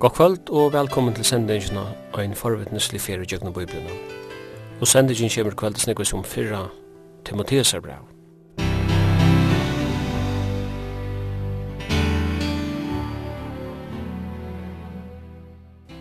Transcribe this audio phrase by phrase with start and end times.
[0.00, 3.92] God kvöld og velkommen til sendingen av en forvittneslig fyrir djøgnu bøyblina.
[4.80, 6.68] Og sendingin kvöld til nekvis som fyrra
[7.24, 8.06] Timotheus er brev.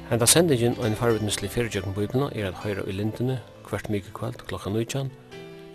[0.09, 4.15] Henda sendingen av en forvittneslig fyrir djøgnu bøyblina er at høyra i lindene hvert mykje
[4.15, 5.11] kvöld klokka 19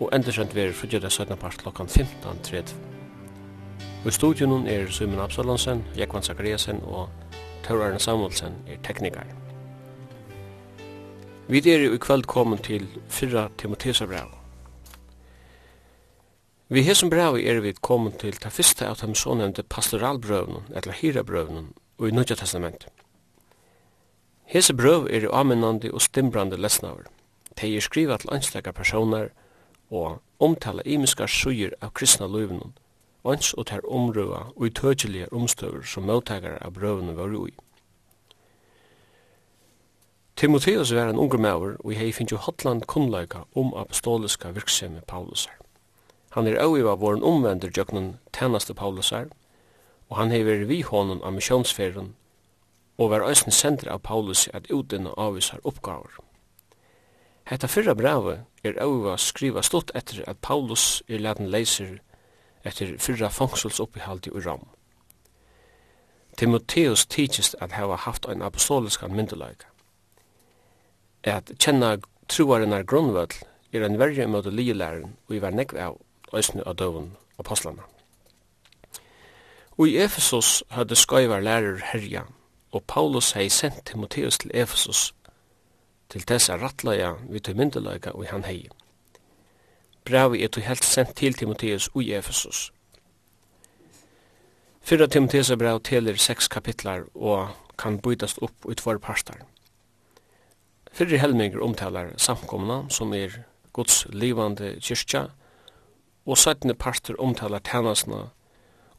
[0.00, 2.72] og endursent fyrir frugera 17 part klokka 15.30.
[4.04, 7.08] Og i studionen er Simon Absalonsen, Jekvan Zakariasen og
[7.64, 9.26] Tor Arne Samuelsen er teknikar.
[11.48, 14.28] Vi er i kveld komin til fyrra Timothesa brev.
[16.68, 21.72] Vi hesum brev er vi komin til ta fyrsta av dem sånevnte pastoralbrøvnum, eller hirabrøvnum,
[21.98, 22.86] og i Nødja Testament.
[24.44, 27.08] Hese brøv er aminandi og stimbrande lesnaver.
[27.60, 29.30] De er skriva til ansleika personar
[29.90, 32.74] og omtala imiskar suger av kristna løvnum,
[33.24, 37.52] vans og ter omrøva og i tøtjelige omstøver som møttakere av brøvene var ui.
[40.36, 45.54] Timotheus var en unger maver og hei finnes jo hotland kunnleika om apostoliska virksemi Paulusar.
[46.34, 49.30] Han er auiva våren omvender jøknen tænaste Paulusar,
[50.10, 52.14] og han hei vært vi hånden av misjonsferien
[52.98, 56.18] og var æsne sender av Paulus at utdenne avvisar oppgaver.
[57.44, 61.98] Hetta fyrra brevet er auiva skriva stått etter at Paulus er leden leiser
[62.64, 64.66] etter fyrra fangsulsoppihalt i Ram.
[66.36, 69.70] Timotheus tidsist at hava haft ein apostoliskan myndeløyga.
[71.24, 71.96] At kjenna
[72.28, 73.36] truarinnar grunnvöld
[73.72, 75.98] er en verja imot ligelæren og i var nekv av
[76.32, 77.86] òsne av døvun apostlana.
[79.78, 82.22] Og i Efesus hadde skøyvar lærer herja,
[82.72, 85.12] og Paulus hei sendt Timotheus til Efesus
[86.10, 88.68] til tessa rattlaja vi til myndeløyga og han hei
[90.04, 92.72] bravi er til helt sendt til Timotheus og Efesus.
[94.84, 99.40] Fyrra Timotheus er brav teler seks kapitlar og kan brytast opp i for parstar.
[100.92, 103.32] Fyrre helminger omtalar samkomna som er
[103.72, 105.26] Guds livande kyrkja
[106.26, 108.28] og sættende parter omtalar tænasna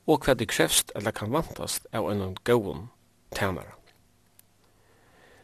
[0.06, 2.90] og hva det krevst eller kan vantast av en gåon
[3.36, 3.78] tænare.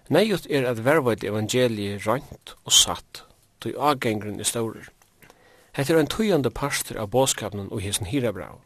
[0.09, 3.23] Neiut er at vervaid evangeliet røynt og satt,
[3.61, 4.89] tog avgengren i staurer.
[5.71, 8.59] Hetta er ein tøyande pastor av båskapnen og hesen hirabrau.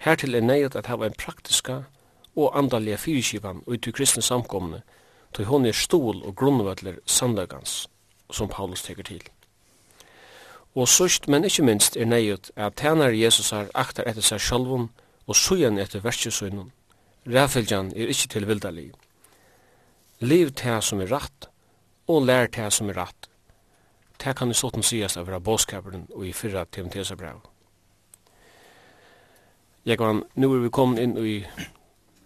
[0.00, 1.82] Hertil er neiet at hava ein praktiska
[2.36, 4.82] og andaliga fyrirskipan ut til kristne samkomne,
[5.36, 7.86] tøy hon er stol og grunnvallar sandagans
[8.32, 9.22] som Paulus teker til.
[10.76, 14.90] Og sørst, men ikkje minst, er neiet at tænar Jesusar aktar etter seg sjálvun
[15.26, 16.72] og sujan etter verskjusøynun.
[17.26, 18.90] Ræfylgjan er ikkje til vildali.
[20.20, 21.48] Liv tæ som er ratt,
[22.08, 23.15] og lær tæ som er ratt,
[24.24, 27.42] Det kan i sånn sies av vera båskaperen og i fyrra TMTs brev.
[29.86, 31.36] Jeg kan, nu er vi kommet inn i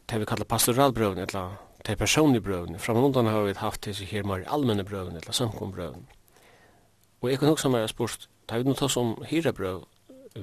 [0.08, 2.78] det vi kallar pastoralbrøven, eller det personlige brøven.
[2.78, 6.06] Framundan har vi haft det her mer allmenne brøven, eller samkombrøven.
[7.20, 9.84] Og jeg kan også være spørst, det er vi nå tar som hyra brøv,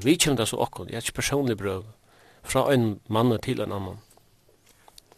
[0.03, 1.83] vi kjem det så okkon, jeg er ikke personlig brøv,
[2.43, 3.97] fra en mann til en annan.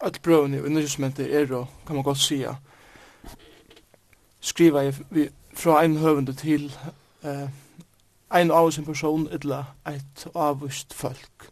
[0.01, 1.45] Alt brøven i undervismentet er,
[1.87, 2.55] kan man godt sija,
[4.39, 5.29] skriva vi
[5.59, 6.71] fra ein høvende til
[7.23, 7.49] eh,
[8.31, 11.49] ein av sin person etla eit avvist folk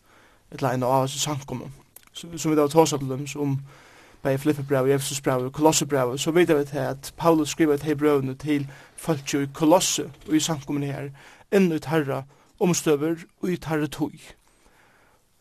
[0.51, 1.71] eller ein av sin sankomme.
[2.13, 3.59] som vi da tåsa til dem som
[4.23, 8.67] bei Filippebrev, Efesusbrev og Kolossebrev så vet vi til at Paulus skriver til brevene til
[8.95, 11.09] folk i Kolosse og i sankommen her
[11.51, 12.23] enn ut herra
[12.59, 14.11] omstøver og ut herra tog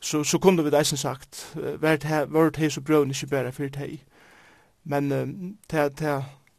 [0.00, 4.03] så, så kunne vi deisen sagt vært hei så brøvene ikke bare fyrt hei
[4.84, 5.10] men
[5.69, 6.03] til at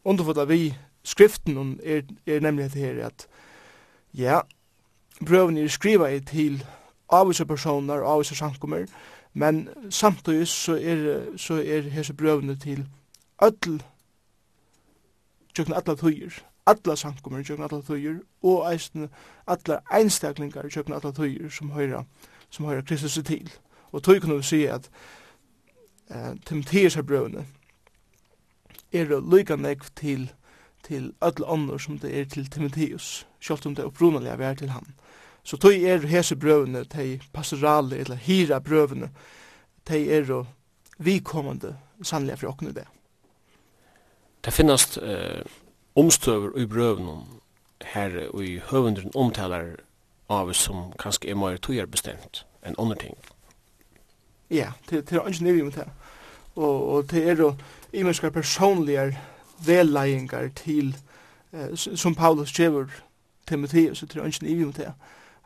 [0.06, 0.74] underfodda vi
[1.08, 3.28] skriften er, er nemlig det her at
[4.14, 4.40] ja,
[5.26, 6.66] brøven er skriva til
[7.10, 8.86] avvisa personer og avvisa sankummer,
[9.34, 12.88] men samtidig så er, så er hese brøvene til
[13.44, 13.82] öll
[15.56, 16.34] tjøkken alla tøyer,
[16.66, 19.10] alla sankummer tjøkken alla tøyer, og eisen
[19.48, 22.04] alla einstaklingar tjøkken alla tøyer som høyra,
[22.50, 23.52] som høyra Kristus til.
[23.92, 24.90] Og tøy kunne vi si at
[26.10, 27.46] eh, Timotheus brøvene
[28.94, 30.32] er lykka nekv til
[30.88, 34.94] til öll ånder som det er til Timotheus, selv om det opprunalige er til han.
[35.44, 39.10] Så tog er hese brøvene, de pastorale eller hira brøvene,
[39.88, 40.46] de er
[40.98, 42.88] vikommande sannlige fra åkne det.
[44.46, 45.44] Det finnes eh,
[45.96, 47.24] omstøver i brøvene
[47.94, 49.76] her og i høvenderen omtaler
[50.30, 53.18] av som kanskje er mer togjer bestemt enn andre ting.
[54.50, 55.88] Ja, det er ikke nivå med det.
[56.56, 57.54] Og, og det er jo
[57.94, 59.18] imenskar personlige
[59.66, 60.96] velleiingar til
[61.54, 62.92] eh, som Paulus gjevur
[63.48, 64.92] Timotheus, og til ønsken ivi om det.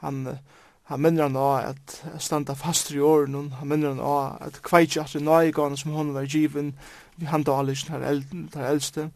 [0.01, 0.37] Han,
[0.83, 5.05] han minner han av at standa fast i åren, han minner han av at kveitja
[5.05, 6.73] at nøygan som hon var given,
[7.15, 8.23] vi handa da her, el,
[8.55, 9.09] her eldste.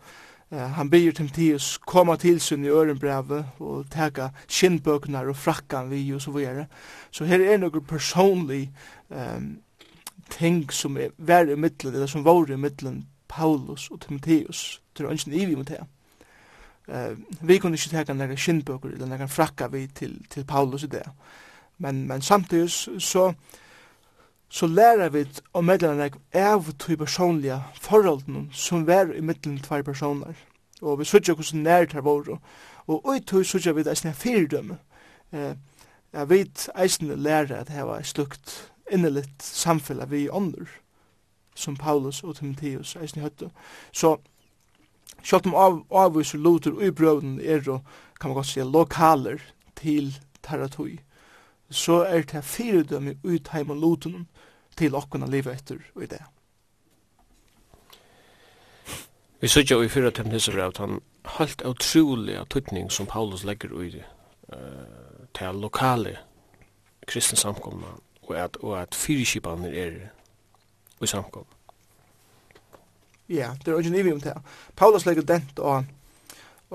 [0.52, 6.14] Eh, han byr Timotheus koma til sin i ørenbrevet og teka skinnbøkene og frakkan vi
[6.14, 6.68] og så videre.
[7.12, 8.70] Så her er noe personlig
[9.10, 9.58] um,
[10.30, 14.82] ting som er vær i middelen, eller som var i middelen Paulus og Timotheus.
[14.98, 15.80] Det er ønsken vi mot det.
[16.88, 20.88] Uh, vi kunne ikke teka nægge skinnbøker eller nægge frakka vi til, til Paulus i
[20.88, 21.04] det.
[21.78, 23.34] Men, men samtidig så,
[24.50, 29.82] så lærer vi om medlemmerne nægge av to personlige forholdene som er i middelen tvær
[29.82, 30.34] personer.
[30.82, 32.38] Og vi sørger hvordan nært her våre.
[32.88, 34.78] Og ui tog sørger vi eisne fyrdømme.
[35.34, 35.56] Eh,
[36.14, 40.62] jeg vet eisen lærer at det var slukt innelitt samfunn vi ånder.
[40.62, 40.85] Uh,
[41.56, 43.50] som Paulus og Timotheus eisen høttu.
[43.94, 44.18] Så
[45.24, 47.82] sjálvt om av, avviser og i brøvnen er og
[48.20, 49.42] kan man godt si lokaler
[49.76, 50.14] til
[50.44, 51.00] Taratui,
[51.70, 54.28] så er det fyredømme ut heim og Lutheren
[54.78, 56.22] til okkona livet etter og i det.
[59.42, 63.90] Vi sørger i fyrra temniser at han halt utrolig av tøtning som Paulus legger i
[63.98, 64.06] det
[64.54, 66.18] uh, til lokale
[67.08, 69.98] kristne samkomna og at, og at fyrirskipaner er
[71.06, 71.46] i samkom.
[73.30, 74.34] Ja, det er ikke nivig om det.
[74.78, 75.86] Paulus legger dent og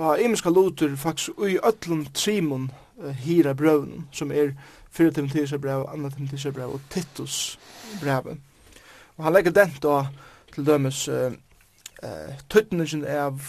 [0.00, 4.52] og imenska lutur faktisk ui öllum trimon uh, hira brøvnum som er
[4.90, 7.58] 4 Timotheus brev, 2 Timotheus brev og Titus
[8.00, 8.36] brev.
[9.16, 10.06] Og han legger dent og
[10.54, 11.32] til dømes uh,
[12.02, 13.40] uh, tøtningen av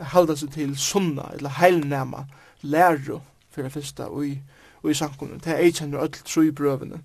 [0.00, 2.24] halda seg til sunna, eller heilnæma,
[2.62, 4.38] læru, fyrir det fyrsta, og i,
[4.82, 5.38] og i samkomne.
[5.44, 7.02] Det er eikjenner öll tru i brøvene.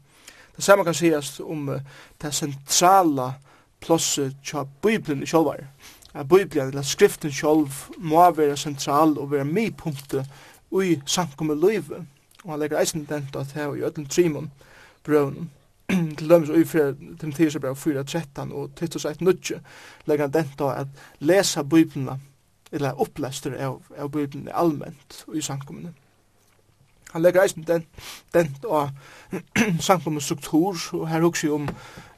[0.55, 1.79] Det samme kan sies om uh,
[2.21, 3.33] det sentrala
[3.81, 5.67] plosset tja Bibelen i sjolvar.
[6.13, 10.25] At Bibelen, eller skriften sjolv, må være sentral og være mipunktet
[10.71, 12.05] ui samkommet løyve.
[12.43, 14.51] Og han legger eisen dent at her i ötlen trimon
[15.03, 15.51] brøvnen.
[16.17, 19.59] til dømes ui fyrir Timotheus brev 4.13 og Titus 1.9
[20.05, 20.87] legger han dent at
[21.19, 22.17] lesa Bibelna,
[22.71, 26.04] eller opplester av, av Bibelna allment i samkommet
[27.11, 27.85] han legger eisen den,
[28.33, 28.89] den og
[29.79, 31.69] sankum struktur, og her hugsi om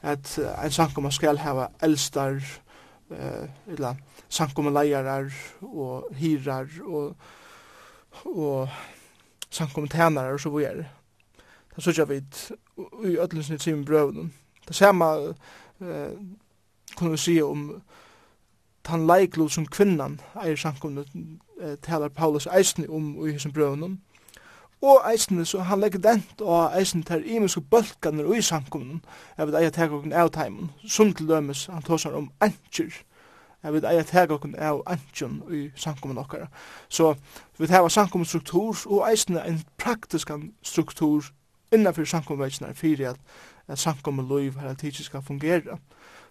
[0.02, 2.40] at ein sankum skal hava eldstar,
[3.10, 3.94] eh, eller
[4.28, 5.30] sankum leiarar
[5.62, 7.16] og hirar og,
[8.24, 8.68] og
[9.50, 10.84] sankum tænare, og så videre.
[11.76, 12.22] Det sørger vi
[13.04, 14.34] i ødelsene til min brøvnen.
[14.68, 15.34] Det samme
[15.80, 16.12] eh,
[16.96, 17.82] kunne vi si om
[18.88, 21.04] han leiklu som kvinnan eier sankumne
[21.84, 24.00] talar Paulus eisne om i hesson brøvnen.
[24.82, 29.00] Og eisne, så han legger dent og eisne til imenske bølkaner og i samkommunen,
[29.38, 33.00] jeg vil eia teg okken av teimen, som til dømes, han tåsar om antjer,
[33.62, 36.46] jeg vil eia teg okken av antjen i samkommunen okkara.
[36.88, 37.16] Så
[37.58, 40.30] vi heva samkommunstruktur og eisne en praktisk
[40.62, 41.26] struktur
[41.74, 43.18] innanfyr samkommunveitsna er fyrir at,
[43.68, 45.78] at samkommunloiv her tidsi skal fungera.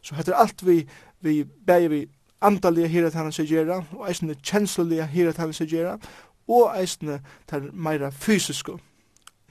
[0.01, 0.87] Så heter alt vi,
[1.21, 2.05] vi, vi, vi,
[2.41, 5.97] andaliga hirat hann sig gera og eisne kjensliga hirat hann sig gera
[6.47, 8.77] og eisne til meira fysisko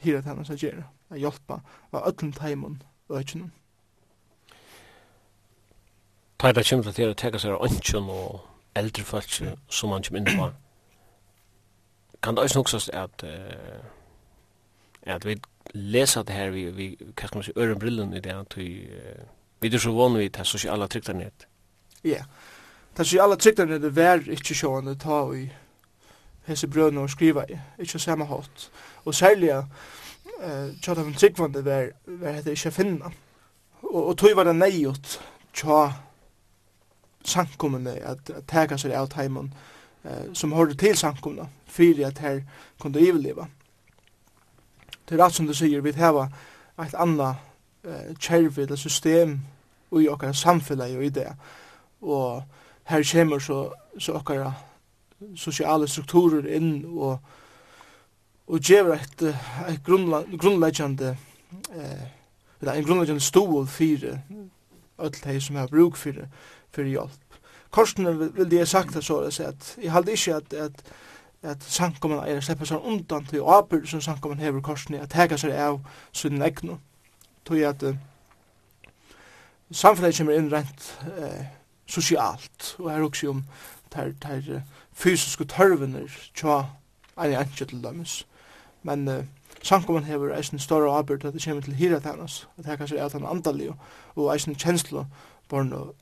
[0.03, 1.61] hira til hans gjerra, a hjelpa
[1.93, 3.51] av öllum taimun og ökjunum.
[6.39, 8.41] Ta det kjemra til å teka seg av ønsken og
[8.77, 10.51] eldre folk som han kjem inn på.
[12.23, 13.81] Kan det også noksast at uh,
[15.07, 15.37] at vi
[15.75, 18.69] lesa det her vi, vi hva skal man si, øren brillen i det at vi
[19.61, 21.47] vi er så vanlig vi tar sosiala trygtarnet.
[22.05, 22.25] Ja, yeah.
[22.95, 25.47] tar sosiala trygtarnet er vær ikke sjående ta i
[26.47, 28.71] hese brødene og skriva i, ikkje samme hatt.
[29.05, 33.11] Og særlig eh, tja dem tryggvande var, var hette ikkje finna.
[33.83, 35.19] Og, og tog var det neiot
[35.55, 35.81] tja
[37.27, 39.51] sankumene at, at tega seg av teimen
[40.05, 42.41] eh, som hørte til sankumene, fyrir at her
[42.81, 43.49] kunde iveleva.
[45.07, 46.29] Det er rett som du sier, vi heva
[46.83, 47.35] eit anna
[47.85, 49.41] eh, kjervi eller system
[49.91, 51.29] og i okkara samfunnet og i det.
[52.03, 52.43] Og
[52.91, 53.61] her kommer så,
[53.99, 54.53] så okkara
[55.37, 57.19] sosiale strukturer inn og
[58.47, 59.23] og gjever et,
[59.69, 61.17] et grunnleggjande
[61.75, 62.05] eh,
[62.63, 64.21] en grunnleggjande stål fyrir
[64.99, 66.29] öll hei som har bruk fyrir,
[66.71, 67.41] fyrir hjelp.
[67.71, 70.85] Korsene vil jeg sagt det så at jeg halde ikke at, at
[71.43, 75.53] at sankomman er sleppa seg undan til apur som sankomman hever korsni at hega seg
[75.53, 75.79] av
[76.13, 76.79] sunn egnu
[77.47, 77.99] tog at uh,
[79.71, 81.47] samfunnet kommer inn rent eh,
[81.87, 83.45] sosialt og her også om
[83.93, 84.63] ter, ter,
[84.97, 86.63] fysiske tørvener tja
[87.21, 88.25] en anki til dømes.
[88.83, 89.25] Men uh,
[89.63, 93.05] sankumman hefur eisen større avbyrd at det kommer til hira tennas, at det kanskje er
[93.05, 93.75] at han
[94.17, 95.05] og eisen kjenslo
[95.49, 95.95] born og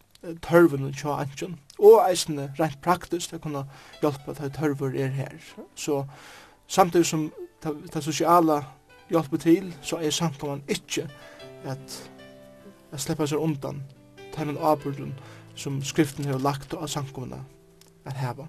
[0.43, 1.55] tørven og tja anki.
[1.79, 3.67] Og eisen rent praktisk det kunne
[4.01, 5.35] hjelpe at tørver er her.
[5.75, 6.05] Så
[6.67, 7.33] samtidig som
[7.95, 8.63] det sosiala
[9.11, 11.09] hjelpa til, så er sankumman ikkje
[11.65, 12.11] at
[12.93, 13.83] jeg sleppa seg undan
[14.35, 15.15] teimen avbyrdun
[15.57, 17.41] som skriften har lagt og av sankumna
[18.05, 18.47] at heva.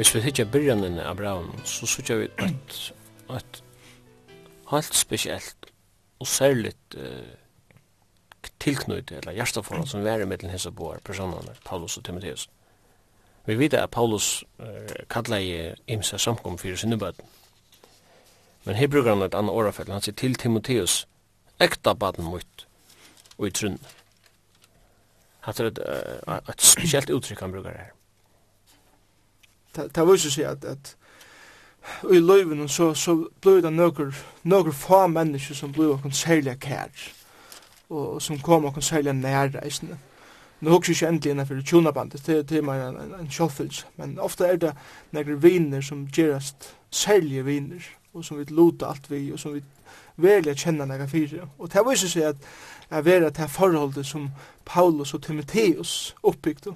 [0.00, 2.76] Hvis vi hittar byrjanen av braun, så sutja vi et,
[3.36, 3.58] et
[4.70, 5.66] helt spesielt
[6.16, 12.46] og særligt uh, tilknøyde, eller hjerteforhold som væri mellom hins boar personene, Paulus og Timotheus.
[13.44, 17.28] Vi vet at Paulus uh, kallar i imsa samkom fyrir sinnebøten.
[18.64, 21.02] Men her brukar han et annet årafell, han sier til Timotheus,
[21.60, 22.68] ekta baden mot,
[23.36, 23.76] og i trunn.
[25.44, 25.86] Hatt er et,
[26.24, 27.96] uh, et spesielt uttrykk han brukar her
[29.76, 30.96] det viser seg at, at
[32.12, 34.12] i løyven så, så ble det noen,
[34.42, 36.90] noen få mennesker som ble noen særlig kær,
[37.88, 39.98] og, og som kom noen særlig nærreisende.
[40.60, 43.86] Nå husker jeg ikke endelig innenfor tjonabandet, det, det er mer en, en, en sjølfyllelse,
[43.96, 44.74] men ofte er det
[45.16, 46.52] noen viner som gjøres
[46.90, 49.62] særlige viner, og som vi luta alt vi, og som vi
[50.20, 51.46] velja kjenna nega fyrir.
[51.58, 52.46] Og det viser seg at,
[52.90, 54.28] at vera til forholdet som
[54.66, 56.74] Paulus og Timotheus oppbygde,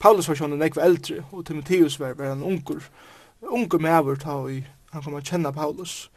[0.00, 2.80] Paulus var sjón nekv eldri, og Timotheus var, var en ungur,
[3.42, 6.10] ungur mever ta i, han kom a kjenna Paulus.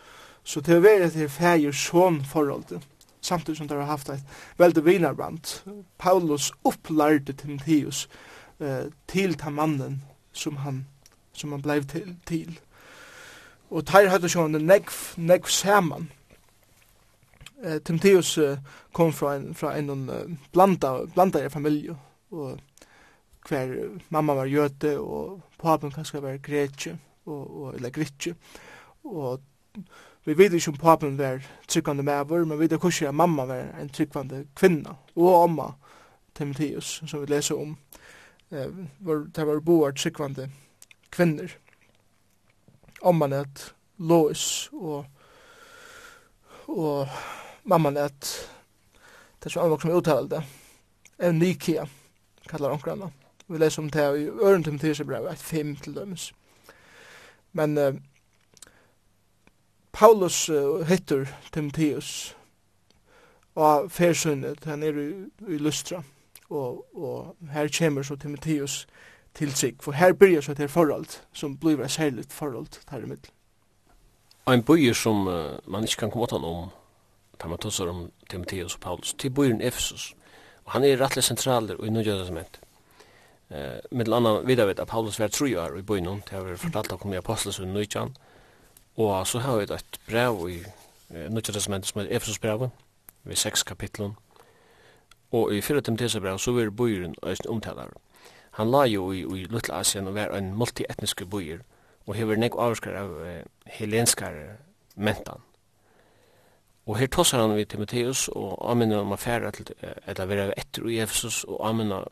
[0.43, 2.87] Så det er et her fægir sån forholdet,
[3.21, 4.23] samtidig som de har haft et
[4.57, 5.63] veldig vinarband.
[5.97, 8.07] Paulus opplærte Timotheus
[8.59, 10.85] eh, til ta mannen som han,
[11.33, 12.15] som han blei til.
[12.25, 12.59] til.
[13.69, 16.11] Og teir hadde sjående nekv, nekv saman.
[17.63, 18.57] Eh, Timotheus eh,
[18.93, 21.95] kom fra en, fra en blanda, blanda familie,
[22.31, 22.59] og
[23.49, 23.73] hver
[24.09, 28.35] mamma var jøte og papen kanskje var gretje og, og, eller gritje
[29.03, 29.41] og
[30.23, 33.73] vi vet ikke om papen var tryggvande mæver men vi vet ikke om mamma var
[33.81, 35.73] en tryggvande kvinna og omma
[36.33, 37.77] Timotheus som vi leser om.
[38.49, 40.49] Eh, var, det var boar tryggvande
[41.09, 41.51] kvinner.
[43.01, 45.05] Omma et Lois og
[46.67, 47.07] og
[47.63, 48.49] mamma et
[49.43, 50.39] det som anvoksen uttalte
[51.19, 51.85] Eunikia
[52.47, 53.11] kallar omkranna
[53.47, 56.33] Vi leser om det i øren Timotheus Mathias brev, et fem til dømes.
[57.53, 57.93] Men uh,
[59.91, 62.37] Paulus uh, hittur Timotheus
[63.55, 65.09] og fersunnet, han er i,
[65.53, 66.03] i Lystra,
[66.49, 68.87] og, og her kommer så Timotheus
[69.35, 73.05] til sig, for her byrjar så det forhold som blir et særligt forhold her i
[73.05, 73.29] middel.
[74.47, 76.69] Ein bøyer som uh, man ikke kan komme åt om,
[77.39, 80.15] tar man tåsar om Timotheus og Paulus, til bøyeren Efesus,
[80.65, 82.59] og han er rettelig sentraler og i nødgjødesmentet.
[83.53, 86.57] Eh, med landa vidare vet att Paulus var tre år i byn Det har vi
[86.57, 88.15] fortalt om i Apostelsen Nychan.
[88.95, 90.65] Och så har vi ett brev i
[91.09, 92.69] eh, Nychan testamentet som är Efesos
[93.23, 94.15] vi sex kapitlen.
[95.31, 95.81] Og i 4.
[95.81, 97.89] Timoteusbrev så er bøyren øysten omtalar.
[98.51, 101.63] Han la jo i, i Lutla Asien og var en multietnisk bøyer,
[102.05, 104.33] og hever nek avskar av eh, helenskar
[104.95, 105.41] mentan.
[106.85, 110.89] Og her tossar han vid Timoteus og aminna om affæra til at det vera etter
[110.89, 112.03] i Efesus og aminna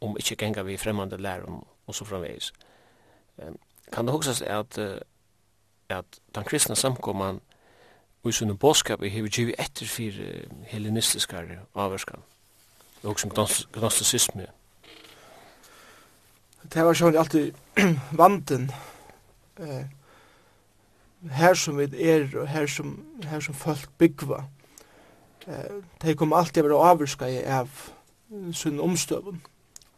[0.00, 2.52] om ikkje genga vi fremmande lærum og så framvegis.
[3.38, 3.58] Um,
[3.92, 4.96] kan det huksas at, uh,
[5.88, 6.04] at
[6.34, 7.40] den kristna samkomman
[8.22, 12.22] og i sunne bådskap er hever givet etter fyrir hellenistiskar avvarskan
[13.02, 13.30] og som
[13.72, 14.46] gnostisisme.
[16.74, 17.56] Det var sånn alltid
[18.22, 18.68] vanten
[19.56, 19.86] eh,
[21.32, 24.42] her som vi er og her som, her som folk byggva.
[25.46, 27.72] Eh, de kom alltid å være avvarska av
[28.52, 29.40] sunne omstøvun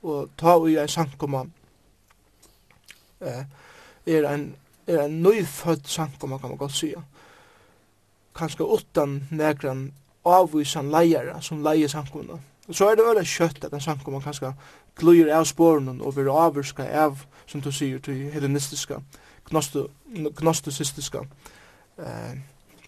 [0.02, 1.44] og ta og en sankoma
[3.20, 3.44] eh,
[4.06, 4.54] er en
[4.86, 7.02] er en nøyfødt sankoma kan man godt sija
[8.34, 9.92] kanskje utan nekran
[10.24, 14.52] avvisan leier som leier sankomna og så er det veldig kjøtt at en sankoma kanskje
[14.98, 19.00] gløyer av spåren og vil avvirska av som du sier til hedonistiska
[19.50, 21.24] gnostosistiska
[21.98, 22.34] eh,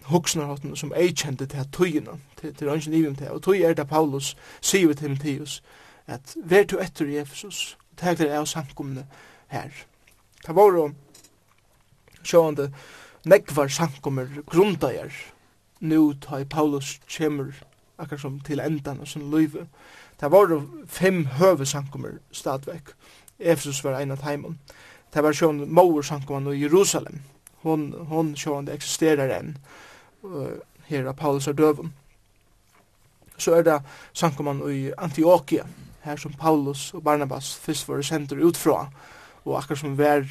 [0.05, 3.87] hoksnarhotten som ei kjente til tøyina til, til ønsken i til og tøy er det
[3.87, 5.63] Paulus sier til Timotheus
[6.07, 9.05] at vær du etter Jesus, og teg dere av samkomne
[9.53, 9.71] her.
[10.45, 10.89] Det var jo
[12.25, 12.71] sjående
[13.25, 14.91] nekvar samkommer grunda
[15.79, 17.53] nu ta i Paulus kjemur
[17.97, 19.67] akkar som til endan av sin løyve.
[20.19, 22.93] Det var jo fem høve samkommer stadvek.
[23.39, 24.59] Efesus var ein av heimen.
[25.13, 27.21] Det var sjående Mauer samkommer i Jerusalem.
[27.61, 29.57] Hon, hon sjående eksisterer enn
[30.23, 31.93] uh, her av Paulus er døven.
[33.37, 33.79] Så er det
[34.13, 35.65] samkommer i Antioquia,
[36.05, 38.89] her som Paulus og Barnabas fyrst var sendur utfra
[39.45, 40.23] og akkur som vær,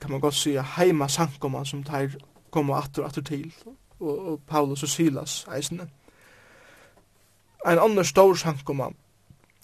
[0.00, 2.16] kan man godt sige, heima sankoma som teir
[2.50, 3.54] koma atur atur til,
[4.00, 5.88] og, og Paulus og Silas eisne.
[7.66, 8.90] Ein annar stor sankoma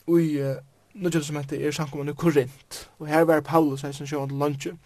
[0.06, 0.56] ui uh,
[0.94, 4.78] nødgjød som hette er sankoma i Korint, og her var Paulus eisne sjåan til lunge,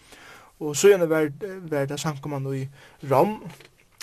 [0.61, 1.31] og så gjerne var,
[1.71, 2.69] var det sankoma i
[3.11, 3.43] Rom,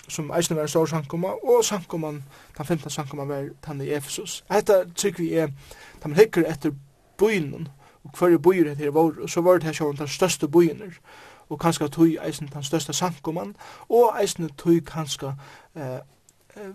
[0.07, 2.23] som eisne var en stor sankoma, og sankoman,
[2.57, 4.43] den 15 sankoman var den i Efesus.
[4.51, 5.47] Hetta tykker vi er,
[6.03, 6.71] da man hikker etter
[7.17, 7.67] byen,
[8.03, 10.81] og hverje byer etter vår, og så var det her sjåan den største byen,
[11.49, 13.55] og kanskje tog eisen den største sankoman,
[13.89, 15.35] og eisen tog kanskje
[15.75, 15.99] eh,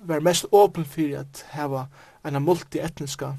[0.02, 1.86] var mest åpen for at heva
[2.26, 3.32] en multietniska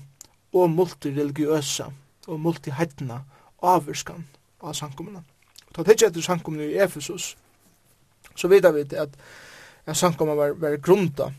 [0.53, 1.89] og multireligiøsa
[2.27, 3.23] og multiheitna
[3.61, 4.27] avvirskan
[4.61, 5.23] av sankomana.
[5.67, 7.35] Og ta tidsi etter sankomana i Efesus,
[8.35, 9.15] så vidar vi at
[9.89, 11.31] ja, samkommer var, var grunda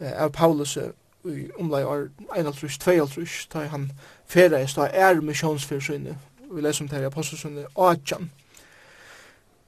[0.00, 0.76] eh, av Paulus
[1.24, 3.88] i omlai år 21-22, da han
[4.26, 6.14] ferreist, da er misjonsfyrsynne,
[6.52, 8.30] vi leser om det her i Apostelsynne, Achan.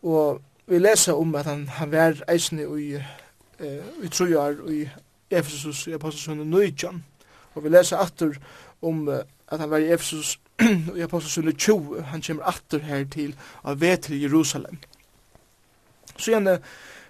[0.03, 4.85] Og vi leser om at han, han var eisne i, eh, i trojar i
[5.31, 7.05] Efesus i Apostelsynne 19,
[7.55, 8.37] og vi leser atter
[8.83, 10.39] om at han var i Efesus
[10.97, 13.35] i Apostelsynne 20, han kommer atter her til
[13.65, 14.79] av vet til Jerusalem.
[16.17, 16.59] Så igjen,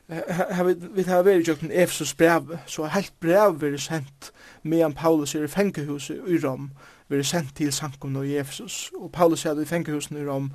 [0.09, 4.31] vi har vært i jøkken Efesus brev, så har helt brev vært sendt
[4.63, 6.71] medan Paulus er i fengehuset i Rom,
[7.09, 8.91] vært sendt til Sankomna i Efesus.
[8.95, 10.53] Og Paulus er i fengehuset i Rom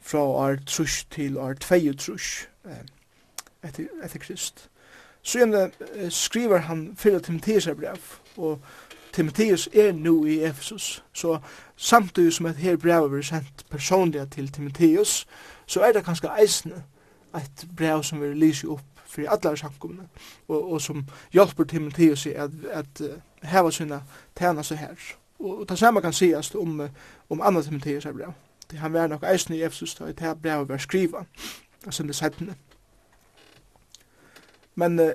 [0.00, 2.48] fra år trus til år tvei trus
[3.64, 4.68] etter, etter Krist.
[5.22, 5.72] Så igjen
[6.10, 7.98] skriver han fyrir Timotheus brev,
[8.36, 8.60] og
[9.12, 11.04] Timotheus er nu i Efesus.
[11.12, 11.38] Så
[11.76, 15.26] samtidig som et her brev er sendt personlig til Timotheus,
[15.66, 16.84] så er det kanskje eisne
[17.36, 20.06] et brev som vi lyser opp fyrir allar samkomna
[20.48, 24.02] og, og som hjálper Timotheus i at, at uh, hava sina
[24.38, 24.94] tæna seg her.
[25.38, 26.80] Og, og det samme kan sies om,
[27.30, 28.32] om annan Timotheus her brev.
[28.70, 31.24] Det han var nok eisen i Efesus da et her brev var skriva,
[31.84, 32.54] altså det settene.
[34.74, 35.06] Men uh,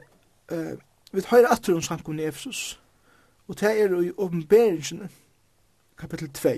[0.51, 0.73] uh,
[1.11, 2.79] vi tar atter om samkomna i Efesus
[3.47, 5.09] og det er i åpenberingene,
[5.97, 6.49] kapittel 2,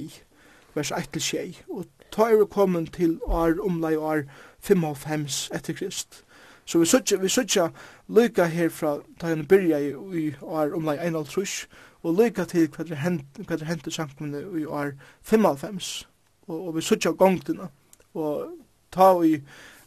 [0.75, 4.23] vers 1-6, og ta er kommet til år omlai år
[4.59, 6.23] 55 etter Krist
[6.67, 7.69] Så vi søtja, vi søtja
[8.07, 11.67] lykka her fra da han byrja i år omlai 51
[12.03, 16.07] og lykka til hva det hent, hva det hent i i år 95
[16.47, 17.69] og, og vi søtja gongtina
[18.13, 18.51] og
[18.91, 19.33] ta vi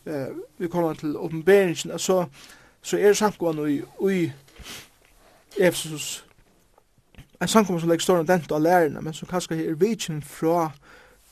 [0.06, 2.24] eh, vi kommer til oppenberingen så,
[2.82, 4.32] så er samkomne i, i
[5.58, 6.24] Efesus
[7.42, 10.70] en samkomne som legger stor dent av lærerne men som kanskje er vitjen fra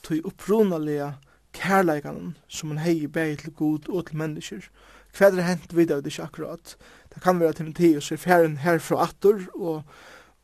[0.04, 1.12] til upprunalega
[1.52, 4.68] kærleikan som man hei bæg til god og til mennesker
[5.16, 6.76] hva er hent vid av det ikke akkurat.
[7.14, 9.82] Det kan være Timotheus er ferien her fra atter, og,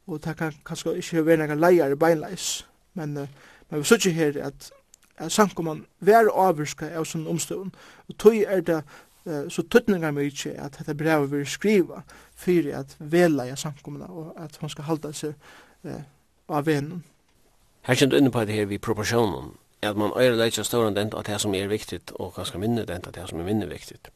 [0.06, 2.66] og det kan kanskje ikke være noen leier i beinleis.
[2.94, 4.70] Men, men vi sier her at,
[5.18, 7.74] at samkomman være avvirska av sånn omstående,
[8.08, 8.82] og tog er det
[9.24, 12.02] så tøtningar mig ikkje at dette brevet vil skriva
[12.36, 15.32] fyrir at vela i samkomna og at hon skal halda seg
[16.48, 17.04] av venen.
[17.88, 21.26] Her kjent inne på det her vi proporsjonen, at man øyre leitja stårande enda at
[21.26, 24.10] det som er viktigt og ganske minne enda at det som er minne viktigt.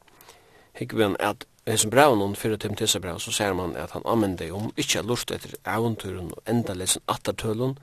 [0.79, 4.51] Higgven at hesum brev hon fyrir tim tissa brev, så ser man at han amendi
[4.55, 7.79] um ikkje lust etter eventuren og enda lesen attartølun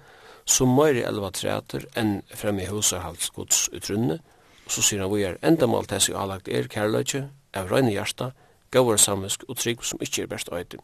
[0.46, 4.20] så møyri elva treater enn fremme i husarhaldsgods utrunne
[4.66, 8.32] og så sier han vi er enda mål tess jo er kærløyke av røyne hjarta
[8.72, 10.78] gauar samisk og trygg som ikkje er best øyde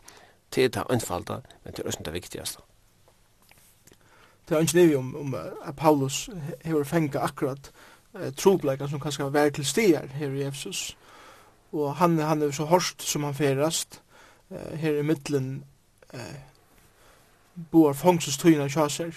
[0.56, 2.62] det er anfalda men det er også det viktigaste
[4.50, 6.30] Det er ikke om, om at Paulus
[6.66, 7.72] hever fengt akkurat
[8.20, 10.98] eh, trobleikar som kanskje var til stier her i Efsus
[11.72, 14.02] og han, han er så hårst som han ferast
[14.52, 15.64] eh, her i middelen
[16.14, 16.40] eh,
[17.72, 19.12] boar fångststøyna kjasar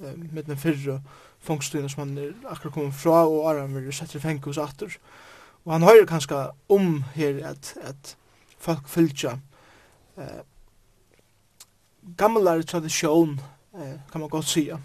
[0.00, 1.00] eh, middelen fyrre
[1.46, 4.98] fångststøyna som han er akkurat kommet fra og Aram vil sette i fengus atter
[5.64, 8.16] og han høyrer kanskje om her at, at
[8.58, 9.36] folk fylgja
[10.18, 10.40] eh,
[12.16, 13.40] gamlare tradisjon
[13.74, 14.80] eh, kan man godt sia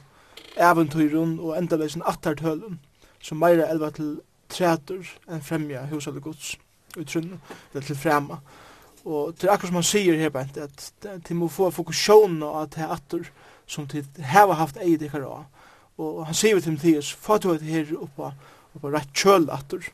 [0.55, 2.79] eventyrun og endalesen attartølun
[3.21, 6.55] som meira elva til trætur enn fremja hos alle gods
[6.97, 7.39] utrunn,
[7.73, 8.39] eller til frema.
[9.05, 10.91] Og til akkurat som han sier her, Bent, at
[11.27, 13.27] de må få fokusjon og at det er atter
[13.65, 15.43] som de har haft eid i kara.
[15.97, 18.31] Og han sier til Mathias, få du et her oppa,
[18.75, 19.85] oppa rett kjøl atter,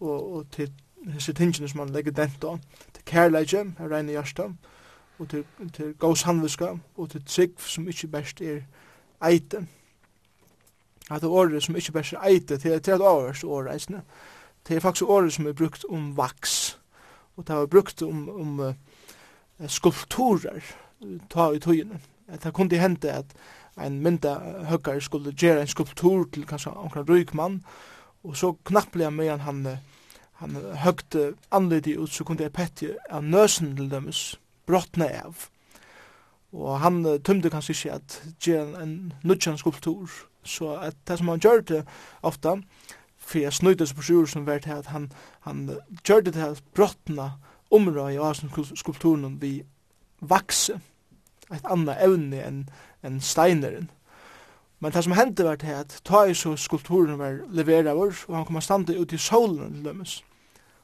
[0.00, 0.70] og, og til
[1.12, 2.60] hese tingene som han legger dent av,
[2.94, 4.50] til kærleidje, her regner hjärsta,
[5.18, 8.60] og til, til gås handviska, og til trygg som ikke best er
[9.24, 9.66] eite.
[11.10, 13.88] At det året som ikke best er eite, til, til at avhørst året
[14.68, 16.78] Det er faktisk året som er brukt om vaks,
[17.36, 18.72] og det er brukt om, om uh,
[19.68, 20.64] skulpturer,
[21.30, 22.00] ta i tøyene.
[22.28, 23.36] At det kunne hente at
[23.78, 24.34] en mynda
[24.70, 27.60] høkkar skulle gjere en skulptur til kanskje omkring røykmann,
[28.24, 29.66] og så knapplega medan han,
[30.40, 35.46] han høgte anledi ut, så kunne jeg petje av nøsen til dømes, brottne av.
[36.56, 40.10] Og han tømde kanskje ikke at gjøre en nudjan skulptur,
[40.42, 41.82] så at det som han gjør det
[42.22, 42.56] ofta,
[43.26, 47.32] för att snöjda sig på sjur som vart att han, han körde det här brottna
[47.68, 49.64] området i Asenskulpturen vi
[50.18, 50.80] vakse
[51.50, 53.90] ett annat ävne än, än steineren.
[54.78, 58.24] Men det som hände var det att ta i så skulpturen var leverad av oss
[58.26, 60.22] och han kom att standa ut i solen till dömes.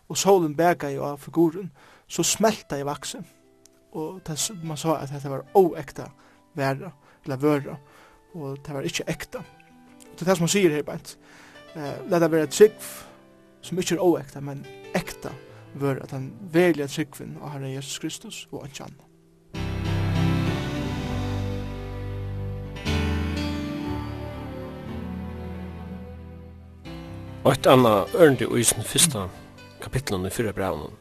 [0.07, 1.71] Och solen bägade av figuren
[2.07, 3.25] så smälta i vaksen.
[3.93, 6.11] Och det, man sa att det var oäkta
[6.53, 6.93] värda
[7.25, 7.77] eller vörda
[8.33, 9.45] och det var inte äkta.
[10.19, 10.99] Det är det som man säger här bara
[11.77, 12.77] eh, leta vera trygg
[13.63, 14.65] som ikkje er oekta, men
[14.97, 15.33] ekta
[15.79, 19.09] vør at han velja tryggvinn av Herre Jesus Kristus og ikke anna.
[27.43, 29.27] Og et anna ørndi i sin fyrsta
[29.83, 30.93] kapitlen i fyrra braunen,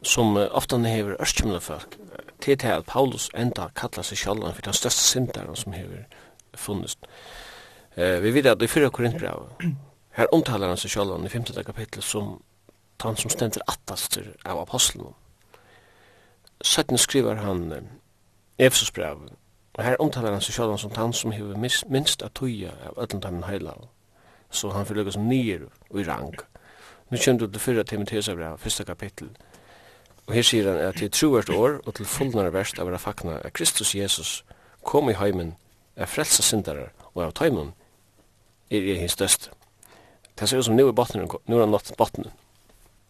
[0.00, 1.98] som ofta hever ørskjumla folk,
[2.40, 6.06] til til at Paulus enda kallar seg sjallan for den største syndaren som hever
[6.54, 7.04] funnest.
[7.96, 9.48] Eh, vi vet at i fyrra korintbrau
[10.16, 11.64] Her omtalar han seg sjálvan i 15.
[11.64, 12.38] kapittel som
[13.04, 15.12] han som stendur attastur av apostlunum.
[16.64, 17.90] Søtten skriver han
[18.58, 19.18] Efesus brev,
[19.74, 21.60] og her omtalar han seg sjálvan som han som hever
[21.92, 23.74] minst at tuja av öllundammen heila,
[24.50, 26.32] så han fyrir som nyer og i rang.
[27.10, 29.28] Nu kjem du til fyrra Timotheus brev, fyrsta kapittel,
[30.26, 33.36] og her sier han at til truert år og til fullnare verst av å fakna
[33.44, 34.44] at Kristus Jesus
[34.82, 35.58] kom i heimen,
[35.96, 37.74] er frelsa syndare og av taimun
[38.70, 39.52] er i hins døste.
[40.38, 42.32] Det ser ut som nu i bottnen, nu har han nått bottnen.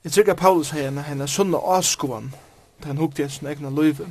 [0.05, 2.35] Jeg tykker at Paulus har henne, henne sunne avskoan,
[2.83, 4.07] da han hukte sin egna løyve.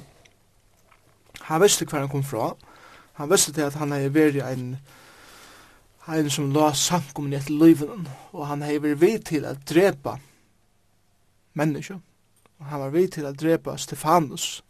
[1.41, 2.55] Han visste hver han kom fra.
[3.13, 4.77] Han visste til at han er veri en
[6.07, 10.17] en som la sankum i et løyven, og han har vært vid til at drepa
[11.53, 11.97] mennesker.
[12.59, 14.63] Og han var vid til at drepa Stefanus,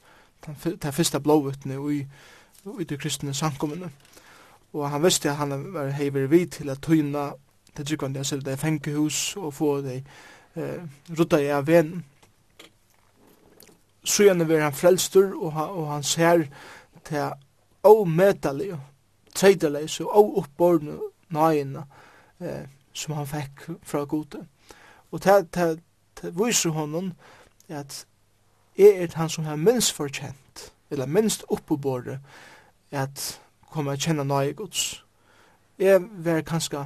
[0.46, 2.06] den fyrsta blåvutne i,
[2.80, 3.90] i de kristne sankumene.
[4.74, 7.32] Og han visste at han var vært vid til at tøyna
[7.76, 10.04] det er tryggvande jeg det fengehus og få det
[10.56, 10.84] eh,
[11.20, 12.06] rutta jeg av venen.
[14.04, 16.46] Så gjerne vil han frelstur og, han, og han ser
[17.06, 17.32] til
[17.84, 18.80] avmedelig og
[19.36, 20.98] treidelig så avopporne
[21.30, 21.84] nøyene
[22.40, 24.46] eh, som han fikk fra gode.
[25.12, 25.80] Og til, til,
[26.16, 27.14] til viser honom
[27.70, 28.06] at
[28.78, 32.20] jeg er han som har minst fortjent, eller minst oppebåret,
[32.92, 35.04] at komme å kjenne nøye gods.
[35.80, 36.86] Jeg var kanskje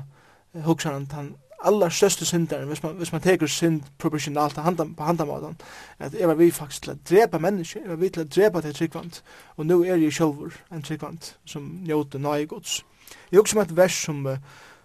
[0.53, 5.03] hugsar han han allar største syndaren, hvis man, hvis man teker synd proportionalt handa, på
[5.03, 5.57] handamåten,
[5.99, 8.61] at jeg var vi faktisk til å drepa mennesker, jeg var vi til å drepa
[8.61, 9.23] til tryggvant,
[9.57, 12.85] og nå er jeg sjølver en tryggvant som njóte nøye gods.
[13.31, 14.23] Jeg hugsar et vers som,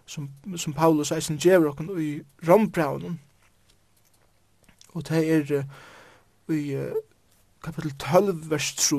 [0.07, 2.11] som, som Paulus eisen djever okken i
[2.48, 3.20] rombraunen,
[4.94, 6.94] og det er uh, i uh,
[7.62, 8.98] kapitel 12, vers 3,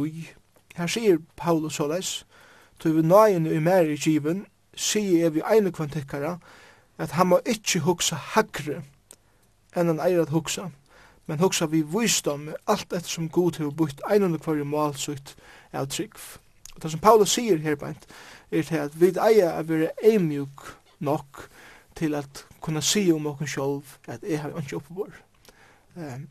[0.75, 2.25] her sier Paulus såleis,
[2.79, 4.45] Tu vi nøyen i mer i kiven,
[4.75, 6.37] sier jeg vi eile kvantikkara,
[6.97, 8.81] at han må ikkje hugsa hagre
[9.75, 10.69] enn han eier at hugsa,
[11.27, 15.35] men hugsa vi vysdom alt etter som god har bytt einunde kvar i målsutt
[15.75, 16.15] av trygg.
[16.75, 18.07] Og det som Paulus sier her beint,
[18.51, 20.63] er til at vi eier å være eimjuk
[21.03, 21.47] nok
[21.95, 25.11] til at kunna si om okken sjolv at jeg har ikke oppebor.
[25.95, 26.27] Um,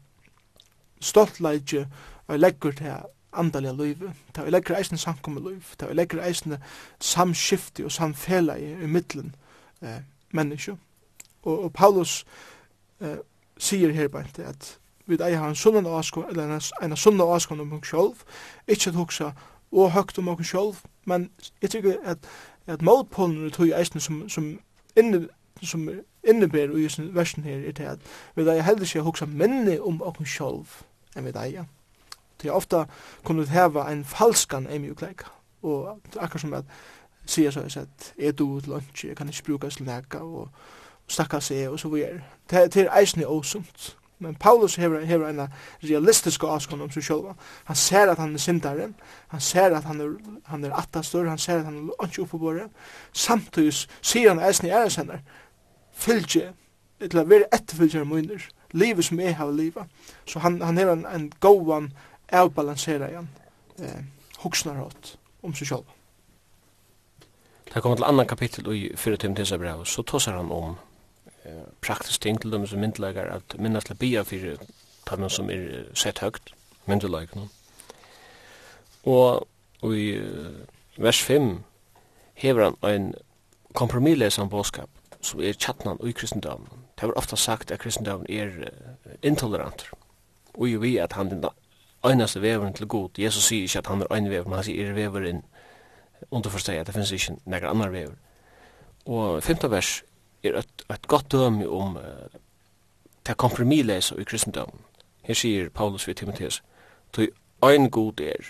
[1.01, 1.87] Stoltleidje
[2.27, 2.93] og legger til
[3.35, 6.59] andaliga løyve, ta vi legger eisne samkomme løyve, ta vi legger eisne
[7.01, 9.35] samskifti og samfela i i middelen
[9.83, 10.77] eh, menneskje.
[11.43, 12.25] Og, og Paulus
[13.01, 13.19] eh,
[13.59, 17.61] sier her beint at vi eier har en sunnan åskon, eller en, en sunnan åskon
[17.61, 18.25] om hunk sjolv,
[18.69, 19.31] ikkje at hoksa
[19.73, 21.31] og høgt om hunk sjolv, men
[21.63, 22.19] jeg tykker at,
[22.67, 24.59] at målpålen er tog eisne som, som
[24.97, 25.29] inne
[25.63, 25.89] som
[26.25, 27.99] inneber i versen her er til at
[28.35, 30.81] vi eier heldig seg huksa minni om hunk sjolv
[31.17, 31.69] enn vi eier.
[32.45, 32.85] Det er ofta
[33.25, 35.25] kunne du heva en falskan emjukleik.
[35.65, 36.69] Og akkur som at
[37.27, 40.49] sier så at er du ut lunch, jeg kan ikke bruka til neka og
[41.09, 42.21] stakka seg og så videre.
[42.51, 43.97] Det er eisne osumt.
[44.19, 45.49] Men Paulus hever, hever en
[45.83, 47.35] realistisk avskånd om seg sjálfa.
[47.65, 48.95] Han ser at han er syndaren,
[49.29, 50.13] han ser at han er,
[50.45, 52.69] han er attastur, han ser at han er ikke oppe på bordet.
[53.13, 55.19] Samtidig sier han eisen i æresender,
[55.93, 56.53] fylgje,
[57.03, 59.91] til å være etterfylgjere munner, livet som jeg har livet.
[60.31, 61.91] Så han, han hever en, en gåvan
[62.35, 63.29] avbalansera igjen
[63.79, 64.01] eh,
[64.43, 65.93] hoksnarhått om seg sjálf.
[67.75, 70.77] Det kommer til annan kapittel i 4 tim tisa brev, så tåsar han om
[71.45, 74.61] eh, praktisk ting til dem som myndelagar, at minnast til bia fyrir
[75.07, 76.55] tannan som er sett høgt,
[76.87, 77.49] myndelagarna.
[79.05, 79.49] Og,
[79.83, 80.15] og i
[80.97, 81.65] vers 5
[82.35, 83.15] hever han ein
[83.75, 86.85] kompromislesan båskap som er tjattnan i kristendommen.
[87.01, 88.71] Det var ofta sagt at kristendommen er
[89.23, 89.87] intolerant,
[90.55, 91.31] og jo vi at han
[92.05, 93.19] einaste veveren til god.
[93.19, 95.43] Jesus sier ikke at han er ein vever, men han sier er veveren
[96.31, 98.17] underforsteg at det finnes ikke nekker annar vever.
[99.07, 100.03] Og femte vers
[100.45, 102.41] er et, et godt døme om uh,
[103.25, 104.81] til kompromileisa i kristendommen.
[105.23, 106.63] Her sier Paulus ved Timotheus,
[107.13, 107.31] «Tøy
[107.65, 108.45] ein god er,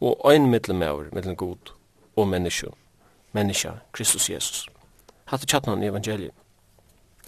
[0.00, 1.72] og ein middelmauer mellom god
[2.16, 2.66] og menneske,
[3.32, 4.68] menneske, Kristus Jesus.»
[5.28, 6.32] Hatt er tjattnan i evangeliet.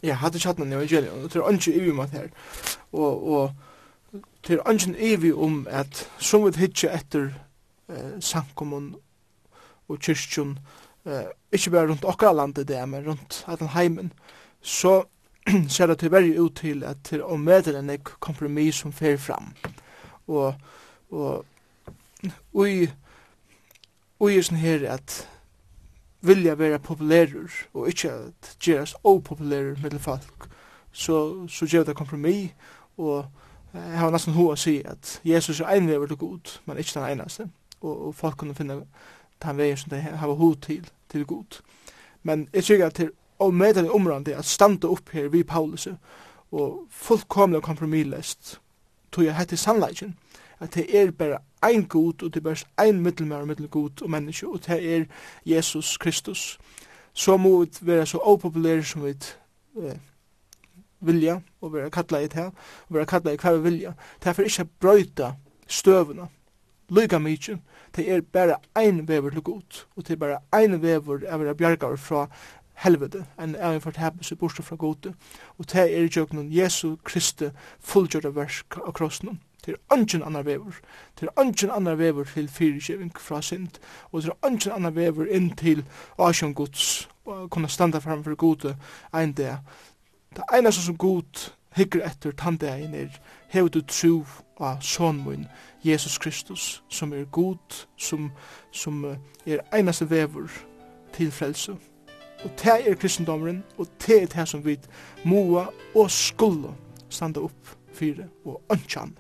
[0.03, 2.29] Ja, hatt er tjattnan i evangeliet, og det er ikke i her.
[2.92, 3.50] Og, og
[4.46, 7.31] det er evi evig om at som vi hitje etter
[7.88, 8.94] eh, sankommun
[9.88, 10.59] og kyrkjun,
[11.07, 14.12] eh, ikke bare rundt okra landet det, men rundt at heimen,
[14.62, 15.05] så
[15.68, 19.53] ser det tilverri ut til at det er omveder enn ek kompromis som fer fram.
[20.27, 20.55] Og,
[21.11, 21.44] og,
[22.53, 22.90] ui,
[24.20, 25.25] ui er sånn her at
[26.20, 30.49] vilja vera populærer og ikkje at gjerast opopulærer mellom folk,
[30.92, 32.51] så, så gjør det kompromis
[32.99, 33.25] og
[33.74, 37.11] Jeg har nesten hva å si at Jesus er en til god, men ikke den
[37.12, 37.48] eneste.
[37.80, 38.83] Og, og folk kunne finne
[39.42, 41.61] den veien som de har hod til, til god.
[42.22, 45.88] Men jeg tykker at det er medelig området at standa opp her vi Paulus
[46.50, 48.59] og fullkomlig og kompromillest
[49.12, 50.16] tog jeg hette sannleggen
[50.61, 54.11] at det er bare ein god og det er bare ein middelmær og middelgod og
[54.11, 55.04] menneske og det er
[55.46, 56.59] Jesus Kristus
[57.12, 59.14] så må vi være så opopulære som vi
[59.76, 59.96] eh,
[61.00, 62.50] vilja, og vera kalla i det,
[62.88, 63.94] og vera kalla i hver vilja.
[64.20, 65.34] Det er ikkje brøyta
[65.68, 66.28] støvuna,
[66.90, 67.58] lyga mykje,
[67.96, 71.54] det er bare ein vever til god, og det er bare ein vever av vera
[71.54, 72.28] bjargar fra
[72.74, 75.14] helvete, en av for tapelse fra gode,
[75.58, 79.40] og det er i jøknun Jesu Kristi fullgjørda versk av krossen.
[79.66, 80.80] Det er ungen annar vever.
[81.20, 83.76] Det er ungen annar vever til fyrirgeving fra synd,
[84.12, 85.84] og det er ungen annar vever inn til
[86.18, 88.76] asjon gods, og kunne standa framfor gode
[89.12, 89.58] ein dag
[90.37, 93.16] Det eneste som god hikker etter tandegin er
[93.51, 94.25] hever du tro
[94.61, 95.47] av son min,
[95.85, 98.31] Jesus Kristus, som er god, som,
[98.73, 99.05] som
[99.47, 100.47] er eneste vever
[101.12, 101.73] til frelse.
[102.45, 104.79] Og det er kristendommeren, og det er det som vi
[105.25, 106.75] moa og skulle
[107.09, 109.19] standa opp fyrir og ønskjane.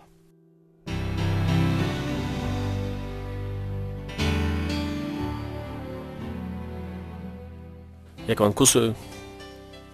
[8.28, 8.94] Jeg kan hvordan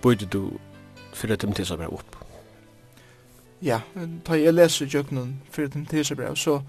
[0.03, 0.51] bøyde du
[1.17, 2.19] fyrir Timotheusabrev opp.
[3.65, 3.81] Ja,
[4.27, 6.61] da jeg leser jøknen fyrir Timotheusabrev, så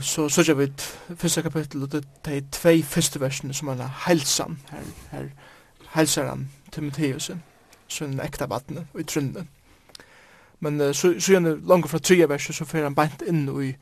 [0.00, 4.04] så så jeg vet første kapittel og det er tvei første versene som er har
[4.08, 5.28] helsan her, her
[5.94, 7.30] helser han Timotheus
[7.88, 9.46] så en ekta vattne og i trunne
[10.60, 13.72] men uh, så, så gjerne langt fra tre verset så fer han bant inn i,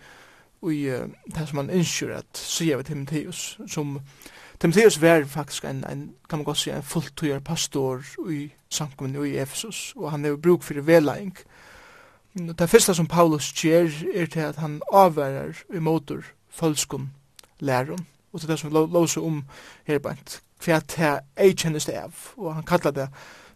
[0.70, 4.02] i uh, det som han innskjør at se ved Timotheus som uh,
[4.64, 8.00] Timotheus var faktisk en, en kan man godt si, en fulltøyer pastor
[8.30, 11.36] i samkommunen i Efesus, og han er bruk for velaing.
[12.58, 17.10] Det første som Paulus gjør er til at han avværer imotor følskun
[17.60, 19.44] læren, og til det som låser om
[19.84, 23.08] her bænt, hva det er kjennes det av, og han kallar det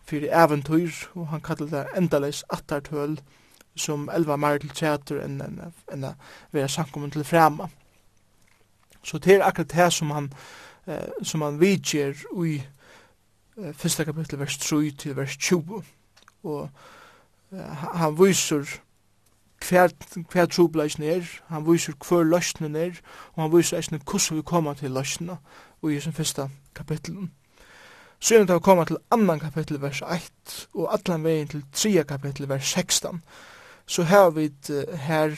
[0.04, 3.20] for eventyr, og han kallar det endaleis attartøl,
[3.76, 6.96] som elva mer til teater enn en, en, en, enn enn enn enn enn
[9.08, 10.32] enn enn enn enn enn enn
[10.88, 12.56] eh, som han vidger i
[13.58, 15.82] eh, første kapittel vers 3 til vers 20.
[16.42, 16.70] Og
[17.52, 18.64] eh, han viser
[19.68, 19.92] hver,
[20.32, 23.00] hver trobleisen er, han viser hver løsnen er,
[23.34, 25.36] og han viser eisne hvordan vi kommer til løsnena
[25.88, 27.28] i sin første kapittel.
[28.20, 32.48] Så er det koma til annan kapittel vers 1 og allan vegin til 3 kapittel
[32.48, 33.22] vers 16.
[33.86, 34.50] Så har vi
[35.06, 35.36] her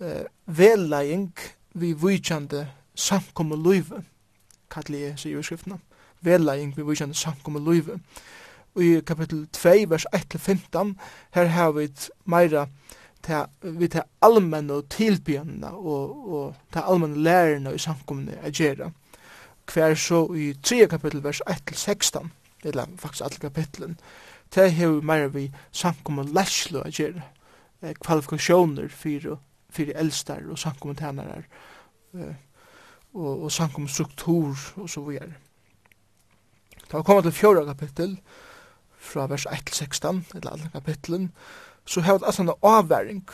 [0.00, 0.06] uh,
[0.46, 1.34] velleiing
[1.74, 4.02] vi vujtjande samkomme løyve
[4.70, 5.78] kalli jeg sier i skriftene,
[6.24, 7.98] vedlegging vi vikjende samkommet løyve.
[8.74, 10.94] Og i kapittel 2, vers 1-15,
[11.34, 11.88] her har vi
[12.24, 12.66] meira
[13.22, 14.02] til, vi til
[14.70, 18.92] og tilbjørnene og, og til allmenne lærerne i samkommende er gjerne.
[19.72, 22.28] Hver så i 3 kapittel, vers 1-16,
[22.64, 23.98] eller faktisk alle kapitlen,
[24.50, 27.22] til har vi meira vi samkommet lærslo er gjerne,
[28.04, 29.38] kvalifikasjoner for,
[29.70, 31.42] for eldstær og samkommet tænere,
[33.14, 35.32] og, og samkomstruktur og så videre.
[36.88, 38.18] Da vi kommer til fjorda kapittel,
[38.98, 41.32] fra vers 1 til 16, eller alle kapitlen,
[41.86, 43.28] så har vi altså en avværing,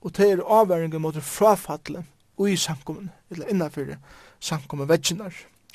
[0.00, 2.04] og det er avværingen mot frafallet
[2.36, 3.96] og i sankommen, eller innanfor
[4.40, 5.34] sankommen veggjenar.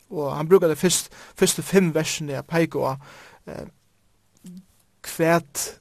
[0.10, 2.98] Og han brukar det fyrst, første fem versene jeg peik av,
[3.48, 3.68] eh,
[5.04, 5.80] kvæt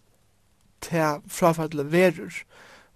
[0.81, 2.33] til frafallet verur.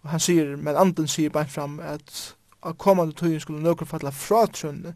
[0.03, 4.13] Og han sier, men anden sier bare fram at av kommande tøyen skulle nøkker fatla
[4.15, 4.95] fra trønne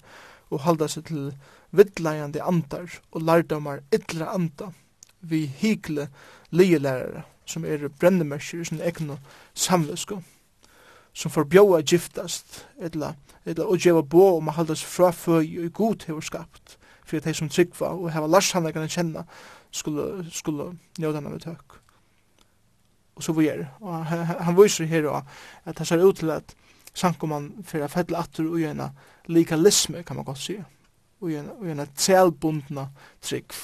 [0.49, 1.31] og halda seg til
[1.77, 4.73] vittleiande andar og lærdomar ytla anta
[5.21, 6.09] vi hikle
[6.51, 9.19] lielærere som er brennemersker i sin egnu
[9.55, 10.21] samvisko
[11.19, 15.73] som forbjóa giftast etla, etla og djeva bo om a halda seg fra føy og
[15.75, 16.77] god hefur skapt
[17.09, 19.25] fyrir þeir som tryggva og hefa larsanlegan kjenna
[19.73, 21.79] skulle, skulle njóðan av tøk
[23.19, 26.55] og så vi er og han, han viser her at det ser ut til at
[26.99, 28.91] sankoman fyrir a fell atur og ena
[29.31, 30.65] legalisme, kan man godt sige,
[31.21, 32.89] og ena, ui ena tselbundna
[33.23, 33.55] trygg,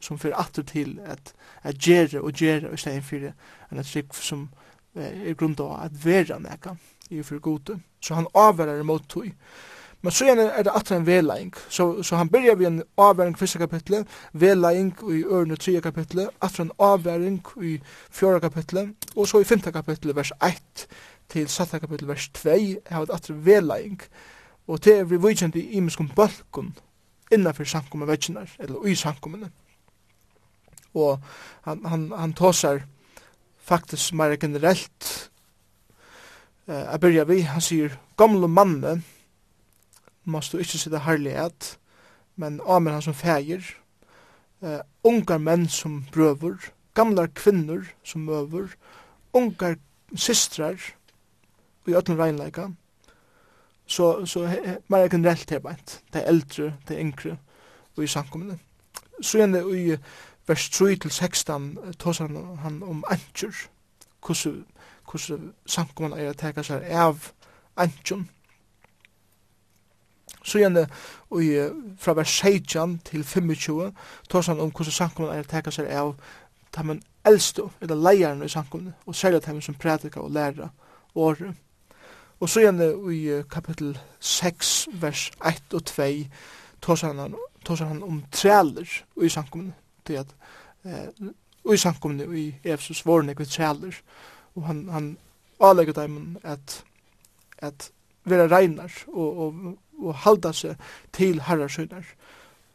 [0.00, 3.32] som fyrir atur til at, at gjerra og gjerra i stedet fyrir
[3.70, 4.48] en trygg som
[4.96, 6.76] eh, er grunda av at vera neka
[7.10, 7.80] i fyrir gode.
[8.00, 9.32] Så han avverar imot tui.
[10.02, 11.50] Men så er det attur en velaing.
[11.68, 16.64] Så, så han byrjar vi en avværing fyrsta kapitlet, velaing i ørne tredje kapitlet, atter
[16.64, 17.74] en avværing i
[18.10, 20.86] fjorda kapitlet, og så i fymta kapitlet, vers 1,
[21.30, 22.58] til satta kapitel vers 2
[22.90, 24.00] har et atre velaing
[24.66, 26.74] og til er vi vujkjent i imiskum balkun
[27.30, 29.50] innanfyr sankum veginar eller ui samkommene
[30.94, 31.20] og
[31.66, 32.82] han, han, han tåsar
[33.58, 35.30] faktisk meira generelt
[36.66, 39.00] eh, jeg byrja vi, han sier gamle manne
[40.24, 41.76] måst du ikke sitte herlighet
[42.36, 43.62] men amen han som feir
[44.62, 48.74] eh, ungar menn som brøver gamlar kvinner som møver
[49.32, 49.78] ungar
[50.16, 50.78] systrar
[51.86, 52.68] i öllum reinleika,
[53.86, 54.46] så, så
[54.88, 57.36] meira generelt her beint, det er eldre, det er yngre,
[57.96, 58.58] og i samkommende.
[59.22, 59.96] Så igjen det i
[60.46, 63.54] vers 3 til 16, tås han, han om antjur,
[64.26, 64.64] hvordan,
[65.10, 67.32] hvordan samkommende er å teka seg av
[67.76, 68.28] antjun.
[70.42, 70.86] Så igjen det
[71.36, 71.50] i,
[71.98, 73.90] fra vers 16 til 25
[74.28, 76.14] tås han om hvordan samkommende er å teka seg av
[76.72, 80.68] ta de eldstu, eller leierne i samkommende, og særlig de som prædika og læra
[81.14, 81.54] året.
[82.40, 82.80] Og så igjen
[83.12, 86.04] i kapittel 6, vers 1 og 2,
[86.82, 88.88] tåsar han, tåsar han om træler
[89.22, 89.74] i sankumne,
[90.06, 90.34] til at
[91.72, 94.00] i sankumne i Efsus vorne vi træler,
[94.56, 95.18] og han, han
[95.60, 96.84] avlegger dem at,
[97.58, 97.90] at
[98.24, 100.76] vera reinar og, og, og halda seg
[101.12, 102.06] til herrarsøynar,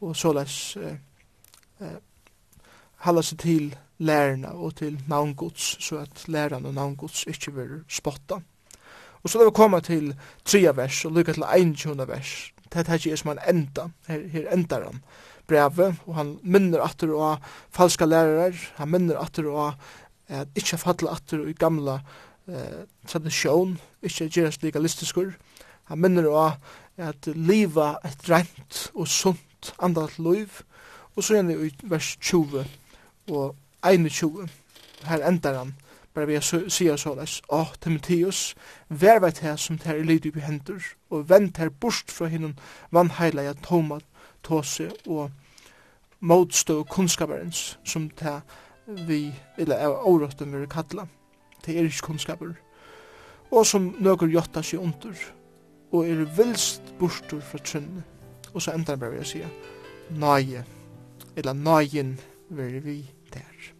[0.01, 0.97] og såleis eh,
[1.81, 1.97] eh,
[3.07, 8.41] halda seg til lærerna og til navngods, så at lærerne og navngods ikke vil spotta.
[9.25, 10.11] Og så da vi koma til
[10.45, 12.33] tria vers, og lykka til 21 vers.
[12.69, 15.01] Det er ikke som han enda, her, her endar han
[15.49, 17.41] brevet, og han minner atter og
[17.73, 19.73] falska lærere, han minner atter og
[20.29, 21.99] at ikkje fatla atter i gamla
[22.49, 25.33] eh, tradisjon, ikkje gjerast legalistiskur.
[25.89, 26.53] Han minner og
[26.97, 30.61] at liva et rent og sunt andalt liv,
[31.15, 32.65] og så gjerne i vers 20
[33.33, 34.49] og 21.
[35.05, 35.75] Her endar han
[36.15, 38.55] bare vi sier såleis, Å, Timotheus,
[38.89, 42.55] vær veit her som ter i lyd i hendur, og vend her bort fra hinnom
[42.91, 44.05] vannheila ja tomat,
[44.43, 45.31] tåse og
[46.19, 48.39] motstå kunnskaperens som ta
[48.87, 51.07] vi, eller er åråttum vi kalla,
[51.63, 52.55] til er ikke
[53.51, 55.15] og som nøkker jotta seg under,
[55.91, 58.03] og er vilst bortur fra trunne,
[58.53, 59.51] og så enda bare vi å sier,
[60.09, 60.63] nøye,
[61.35, 62.15] eller nøyen
[62.49, 62.97] vil vi
[63.33, 63.74] der.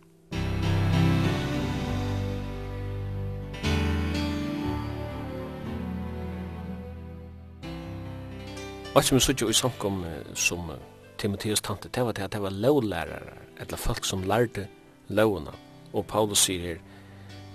[8.96, 10.06] Alt som vi sutja i samkom
[10.40, 10.70] som
[11.18, 14.68] Timotheus tante, det var det at det var lovlærare, eller folk som lærte
[15.10, 15.52] lovene.
[15.94, 16.78] Og Paulus sier her,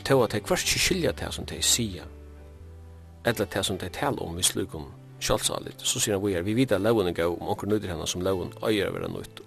[0.06, 2.04] det var at det kvart ikke skilja det som det sier,
[3.24, 5.80] eller det som det taler om i slukum kjallsalit.
[5.80, 8.20] Så sier han vi er, vi vet at lovene gav om onker nøyder henne som
[8.20, 9.40] loven øyer å være nøyt.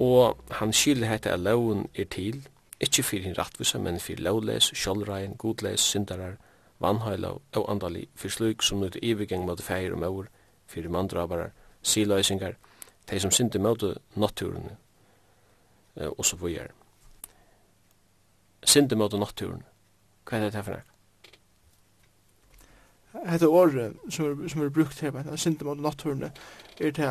[0.00, 2.40] Og han skilja hette at loven er til,
[2.80, 6.38] ikkje fyrir hin rattvisa, men fyrir lovleis, kjallrein, godles syndarar,
[6.80, 10.36] vannhøyla og andalig, fyrir sluk som nøyder ivigeng mot feir og maur,
[10.70, 11.50] fyrir mandrabarar,
[11.82, 12.54] siløysingar,
[13.06, 14.70] tei som syndi møtu natturen
[15.96, 16.70] og så vujar.
[18.62, 19.64] Syndi møtu naturen,
[20.28, 20.86] hva er det her for nek?
[23.26, 26.30] Hette året som er, som er brukt her, men syndi møtu naturen,
[26.80, 27.10] er det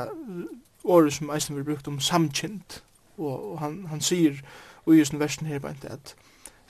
[0.84, 2.84] året som eisen er brukt om samkjent,
[3.18, 4.40] og, og han, han sier
[4.86, 6.16] og i sin versen her, at,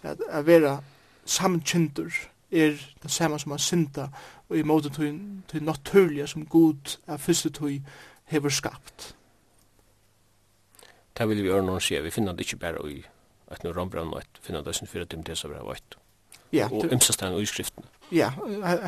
[0.03, 0.79] at, at, vera
[1.25, 2.11] samkjentur
[2.51, 4.07] er det samme som han synda
[4.49, 7.71] og i måte til, til naturlige som god er første tog
[8.25, 9.15] hever skapt.
[11.17, 13.01] Det vil vi gjøre noen sier, vi finner det ikke bare i
[13.51, 15.97] et noe rambrann og et finner det som fyrer til det som er veit.
[16.53, 17.85] Ja, og ymsastan og skriften.
[18.11, 18.31] Ja,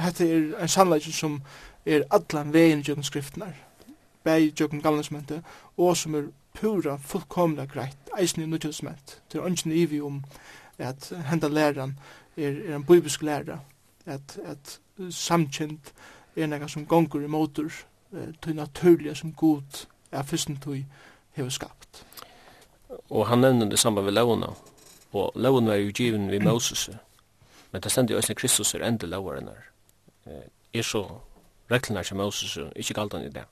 [0.06, 1.42] dette er en sannleik som
[1.86, 3.52] er allan veien gjennom skriftene,
[4.24, 5.44] bæg gjennom gammelsmentet,
[5.78, 9.20] og som er pura fullkomna greit, eisen i nødgjødsment.
[9.32, 10.24] Det er ønsken vi om
[10.78, 11.98] at henda læran
[12.38, 13.60] er, er en bibelsk læra,
[14.06, 14.80] at, at
[15.10, 15.94] samkjent
[16.36, 17.72] er nega som gongur i motor
[18.12, 20.78] uh, til naturliga som god er fyrsten tog
[21.34, 22.06] hever skapt.
[23.10, 24.48] Og han nevner det samme ved lovene,
[25.12, 26.90] og lovene er jo given ved Moses,
[27.72, 29.52] men det stendig også Kristus er enda lovene.
[30.74, 31.08] Er så
[31.72, 33.44] reglene som Moses ikke galt han i det?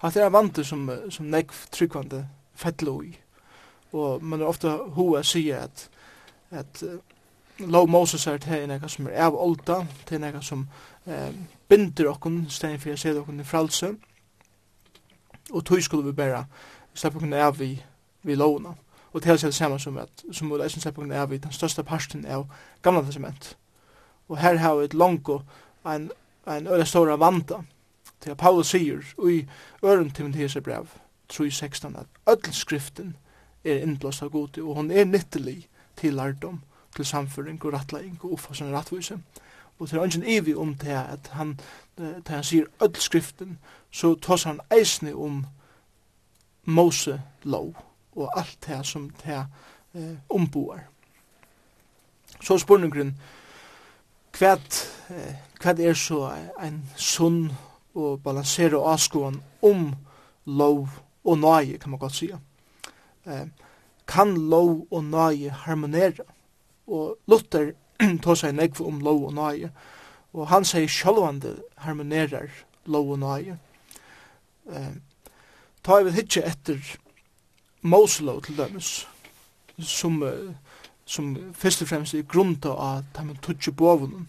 [0.00, 2.24] Hatt er vantur som, som nekv tryggvande
[2.54, 3.10] fettlo i,
[3.92, 5.88] og man er ofta hoa sier at,
[6.50, 6.84] at
[7.66, 10.62] Low Moses er til nekka som er av olda, til nekka som
[11.06, 11.32] eh,
[11.68, 13.90] binder okkun, stein fyrir seg okkun i fralse,
[15.50, 16.44] og tog skulle vi bæra,
[16.94, 17.74] slepp okkun av vi,
[18.22, 18.72] vi lovna.
[19.12, 21.52] Og til seg det samme som at, som vi leisen slepp okkun av vi, den
[21.52, 22.46] største parsten av
[22.82, 23.56] gamla testament.
[24.28, 25.40] Og her har vi et lango,
[25.84, 26.08] en,
[26.46, 27.60] en øyla stora vanta,
[28.20, 29.44] til at Paulus sier, og i
[29.84, 30.88] øren Timotheus brev,
[31.32, 33.16] 3.16, at öll skriften
[33.64, 36.60] er innblåst av gode, og hon er nyttelig til lærdom,
[36.96, 39.18] til samføring og rattlegging og oppfassende rattvise.
[39.78, 41.60] Og til ønsken evig om det at han,
[41.96, 43.58] til han sier öll skriften,
[43.90, 45.46] så tås han eisne om
[46.64, 47.76] Mose lov
[48.16, 49.46] og alt det som det
[49.94, 50.78] eh, omboar.
[52.40, 53.16] Så spurningren,
[54.32, 56.30] kvært eh, kvært er så
[56.60, 57.50] ein sunn
[57.94, 59.90] og balansera avskoan om
[60.46, 60.88] lov
[61.24, 62.38] og nøye, kan man godt sige.
[63.26, 63.46] Eh,
[64.08, 66.24] kan lov og nøye harmonere?
[66.90, 67.72] og Luther
[68.24, 69.70] tar seg nekv om lov og nøye,
[70.32, 72.50] og han sier sjølvande harmonerer
[72.90, 73.56] lov og nøye.
[74.70, 74.92] Eh,
[75.82, 76.96] ta jeg hitje etter
[77.82, 79.08] Moselov til dømes,
[79.78, 80.52] som, uh,
[81.04, 84.28] som først og fremst er grunnt av at han tutsi bovunum,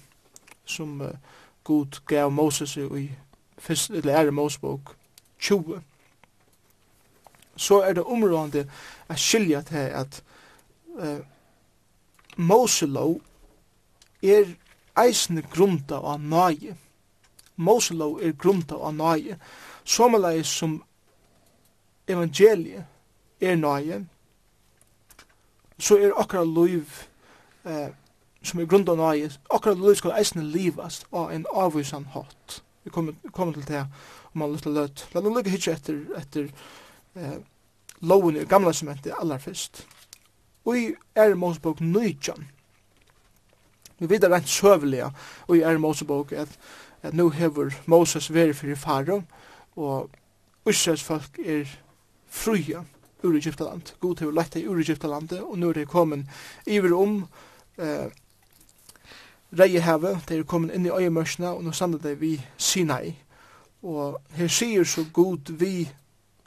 [0.65, 1.09] som uh,
[1.63, 3.09] god gav Moses i
[3.59, 4.95] fyrst, eller ære Mosebok
[5.39, 5.81] 20.
[7.55, 8.69] Så er det områdende
[9.09, 10.23] at skilja til at
[10.95, 11.19] uh,
[12.37, 13.21] Moselo
[14.23, 14.53] er
[14.97, 16.75] eisne grunda av nøye.
[17.55, 19.37] Moselo er grunda av nøye.
[19.83, 20.79] Somalai som
[22.07, 22.85] evangeliet
[23.41, 24.05] er nøye,
[25.81, 26.85] så er akkurat liv
[27.65, 27.89] eh,
[28.43, 32.61] som er grunda av nøye, akkurat liv skal eisne livast av en avvisan hatt.
[32.83, 33.85] Vi kommer, kommer til det
[34.33, 35.07] om man lytter løt.
[35.13, 36.47] La nå lykke hitje etter, etter
[37.15, 37.39] eh,
[38.01, 39.83] loven i gamla sementet aller først
[40.65, 42.47] og i er Mosebok 19.
[43.99, 45.11] Vi vet rent søvelige
[45.47, 46.49] og i er Mosebok at,
[47.01, 49.21] at nå hever Moses vært for i faro
[49.75, 50.09] og
[50.69, 51.69] Israels folk er
[52.29, 52.83] fruja
[53.23, 53.93] ur Egyptaland.
[53.99, 56.25] God hever lett ur Egyptalandet og nå er det kommet
[56.65, 57.23] iver om
[57.77, 58.09] eh,
[59.51, 63.17] Reiheve, det er kommet inn i øyemørsene og nå sander det vi Sinai.
[63.83, 65.89] Og her sier så god vi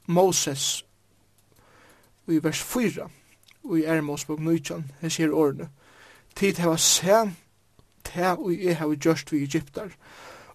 [0.06, 0.84] Moses
[2.28, 3.10] i vers 4
[3.64, 5.68] og i Ermosbog Nujtjan, her sier årene,
[6.36, 7.24] tid heva sæ,
[8.04, 9.94] ta og jeg heva gjørst vi Egyptar,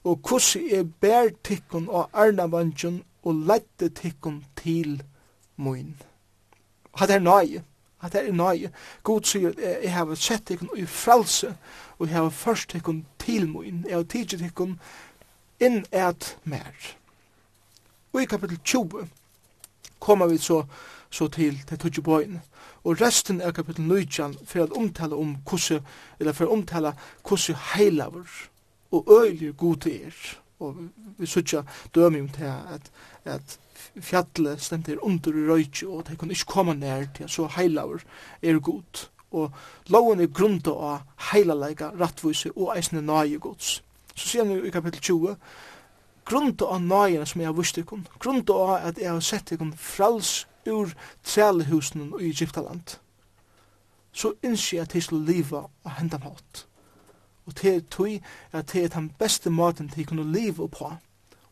[0.03, 5.01] og kussi jeg bær tikkun og arnavandjan og lette tikkun til
[5.57, 5.95] moin.
[6.95, 7.63] Hatt er nøye,
[7.99, 8.71] hatt er nøye.
[9.03, 11.55] God sier, jeg heva sett tikkun i fralse,
[11.97, 14.79] og jeg heva først tikkun til moin, jeg heva tidsi tikkun
[15.59, 16.71] inn et mer.
[18.13, 19.07] Og i kapitel 20
[19.99, 20.63] kommer vi så
[21.09, 22.41] så til til tøtje bøyene.
[22.83, 25.81] Og resten av kapitel 19 for å omtale om hvordan,
[26.19, 26.93] eller for å omtale
[27.27, 28.29] hvordan heilavur
[28.91, 30.15] og øyelig god er.
[30.59, 30.75] Og
[31.17, 31.63] vi sørger
[31.95, 32.91] døm om til at,
[33.25, 33.59] at
[34.01, 38.03] fjallet stemte er under i røyke, og de kunne ikke komme nær til, så heilavur
[38.41, 39.07] er god.
[39.31, 39.51] Og
[39.87, 41.01] loven er grunda av
[41.31, 43.79] heilalega, rattvise og eisne nage gods.
[44.15, 45.35] Så sier han i kapitel 20,
[46.29, 49.73] grunda av nagene som jeg har vist ikon, grunda av at jeg har sett ikon
[49.77, 50.89] frals ur
[51.23, 52.99] trælhusen i Egyptaland,
[54.11, 56.65] så innskje jeg at jeg skulle liva og henda mat.
[57.45, 60.93] Og til er tog at det er den beste maten til jeg kunne liva på.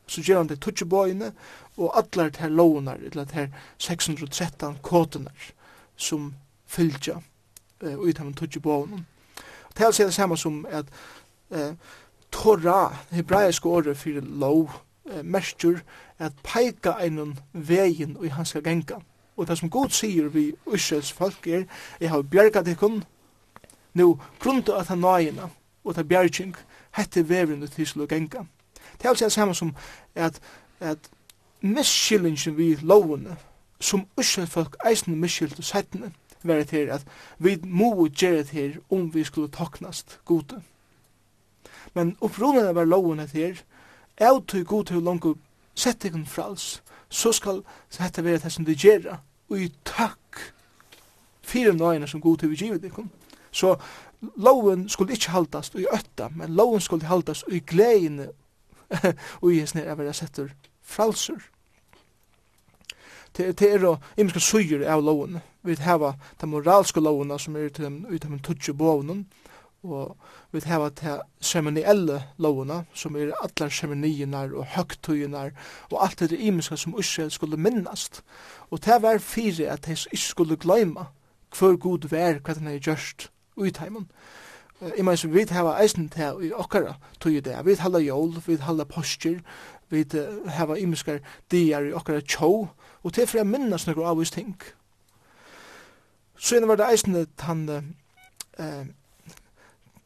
[0.08, 1.32] Så gjør han det tutsjebøyene
[1.78, 5.32] og atler til lovene, eller til 613 kåtene
[5.96, 6.34] som
[6.66, 7.18] fylgja
[7.82, 9.06] eh, ut av tutsjebøyene.
[9.74, 10.86] Det er altså det samme som at
[11.52, 11.74] eh,
[12.32, 14.72] Torah, hebraisk året for lov,
[15.12, 15.80] eh, merskjur,
[16.20, 19.00] at peika einon vegin og han skal genga.
[19.38, 21.64] Og det som god sier vi Israels folk er,
[22.00, 23.04] jeg har bjergat ikkun,
[23.94, 25.50] nu grunda at han nøyina,
[25.84, 26.56] og ta bjerging,
[26.98, 28.46] hette vevin ut til genga.
[28.98, 29.76] Det er altså det samme som
[30.16, 30.40] at,
[30.80, 30.98] at
[31.62, 33.38] miskyllingen vi lovene,
[33.80, 36.12] som Israels folk eisne miskyllte settene,
[36.44, 37.06] være til at
[37.38, 40.62] vi må gjøre det her om vi skulle toknast gode.
[41.94, 43.62] Men opprunnen av loven her,
[44.18, 45.26] er til god til langt
[45.78, 47.62] sett egen frals, så skal
[47.98, 49.20] dette være det som du gjør,
[49.50, 50.42] og i takk
[51.48, 52.98] fire nøyene som god til vi givet deg.
[53.52, 53.76] Så
[54.36, 58.32] loven skulle ikke haltast i øtta, men loven skulle haltast i gledene,
[59.42, 60.52] og i hessene er være setter
[60.82, 61.40] fralser.
[63.38, 67.86] Det er å imenska suger av loven, vi hava de moralske lovene som er til
[67.86, 69.28] dem, utom en tutsi bovnen,
[69.84, 70.18] og
[70.52, 75.52] vi hava til semenielle lovene, som er alle semeniernar og høgtøyene,
[75.92, 78.24] og alt det imiska som Israel skulle minnast.
[78.72, 81.06] Og det var fire at de ikke skulle gløyma
[81.58, 84.10] hver god vær hva den er gjørst utheimen.
[84.82, 87.56] Jeg mener som vi hava eisen til i okkara tøy det.
[87.66, 89.40] Vi hava jól, vi hava postur,
[89.90, 90.06] vi
[90.46, 91.20] hava imiskar
[91.52, 92.68] dier i okkara tjó,
[93.04, 94.54] og til for jeg minnast nokre avvist ting.
[96.38, 97.70] Så var det eisen til han
[98.60, 98.86] eh,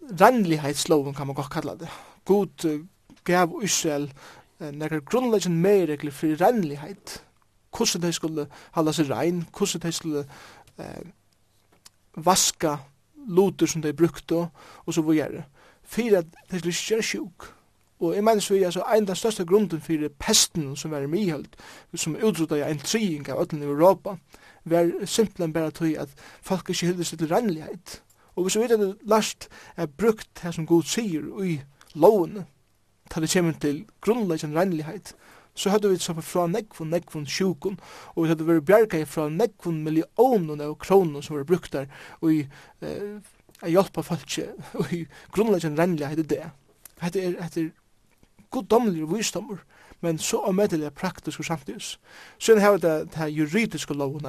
[0.02, 1.90] rannlighetsloven kan man godt kalla det.
[2.26, 2.86] God uh,
[3.24, 4.12] gav Israel
[4.60, 7.24] uh, nekar grunnleggen meiregler for rannlighet.
[7.78, 10.26] Hvordan de skulle halda seg rein, hvordan de skulle
[10.78, 11.08] uh,
[12.16, 12.78] vaska
[13.28, 14.48] luter som de brukte,
[14.86, 15.44] og så videre.
[15.84, 17.54] Fyrir at de skulle ikke gjøre sjuk.
[18.02, 21.04] Og jeg mener så er altså en av den største grunden for pesten som var
[21.06, 21.56] i mihølt,
[21.96, 24.16] som utrydda ja, en trying av ötlen i Europa,
[24.66, 26.10] var simpelthen bare tog at
[26.42, 28.02] folk ikke hyldes til rannlighet
[28.36, 31.60] Og hvis vi vet at last er brukt her som god sier i
[31.94, 32.46] loven,
[33.12, 35.16] ta det kommer til grunnleggen regnlighet,
[35.56, 37.80] så hadde vi sammen fra nekvun, nekvun sjukun,
[38.16, 41.90] og vi hadde vært bjerga fra nekvun millionen av kronen som var brukt der,
[42.22, 42.46] og i
[42.82, 43.20] eh,
[43.68, 44.40] hjelpa folk,
[44.80, 45.04] og i
[45.36, 46.46] grunnleggen regnlighet er det.
[47.02, 47.74] Hette er, hette er
[48.52, 49.60] goddomlige visdommer,
[50.02, 51.98] men så omedelig praktisk og samtidig.
[52.40, 54.26] Så har vi det, det juridiske loven,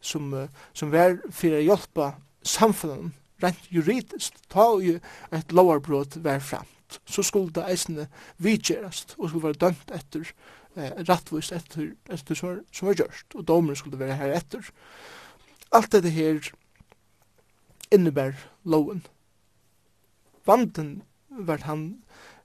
[0.00, 2.12] som, som var for å hjelpe
[2.42, 3.12] samfunnet
[3.42, 4.98] rent juridisk, ta jo
[5.34, 8.08] et lovarbrot vær framt, så skulle det eisene
[8.42, 10.32] vidgjerast, og skulle være dømt etter,
[10.76, 14.70] eh, rattvist etter, etter som som var gjørst, og domer skulle være her etter.
[15.72, 16.40] Alt dette her
[17.92, 18.34] innebær
[18.64, 19.06] loven.
[20.46, 22.02] Vanden var han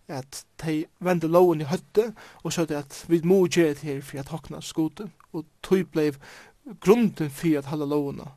[0.08, 2.14] at de vende loven i høtte,
[2.44, 5.88] og så det at vi må gjøre det her for at hokna skote, og tog
[5.92, 6.12] blei
[6.80, 8.28] grunden for at halda lovene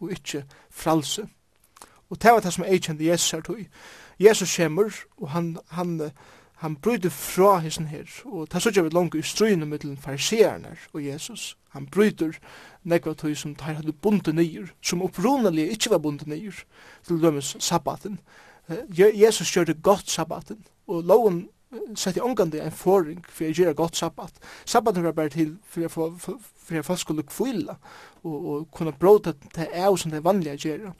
[0.00, 1.28] og ikkje fralse.
[2.10, 3.58] Og det var det som jeg kjente Jesus her tog.
[4.20, 6.10] Jesus kommer, og han, han,
[6.54, 11.04] han bryter fra hessen her, og det så vi langt i strøyene mellom fariseerne og
[11.04, 11.56] Jesus.
[11.70, 12.32] Han bryter
[12.84, 16.64] nekva tog som tar hadde bunte nyer, som opprunelig ikkje var bunte nyer,
[17.06, 18.18] til dømes sabbaten.
[18.96, 21.48] Jesus gjør det godt sabbaten, og loven
[21.94, 24.32] sett i det en forring for jeg gjør godt sabbat.
[24.64, 27.76] Sabbat hører bare til for jeg, for, for, folk skulle kvile
[28.22, 30.92] og, og kunne bråta til jeg som det vanlige gjør.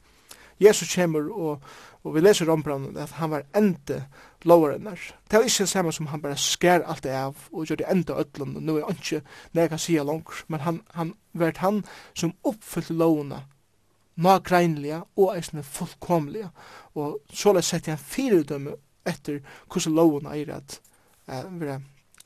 [0.60, 1.60] Jesus kommer og,
[2.04, 4.04] og vi leser om brannen at han var inte
[4.44, 5.14] lower än der.
[5.30, 7.90] Det är ikke det samme som han bare skær alt det av og gjør det
[7.90, 9.98] enda ødlund og nå er han ikke når jeg kan si.
[10.48, 13.42] Men han, han var han som oppfyllte lovene
[14.18, 16.50] nagreinlige og eisne fullkomlige.
[16.94, 18.76] Og så sett jeg en fyrdømme
[19.08, 20.78] etter hvordan loven er at
[21.28, 21.80] uh, vera,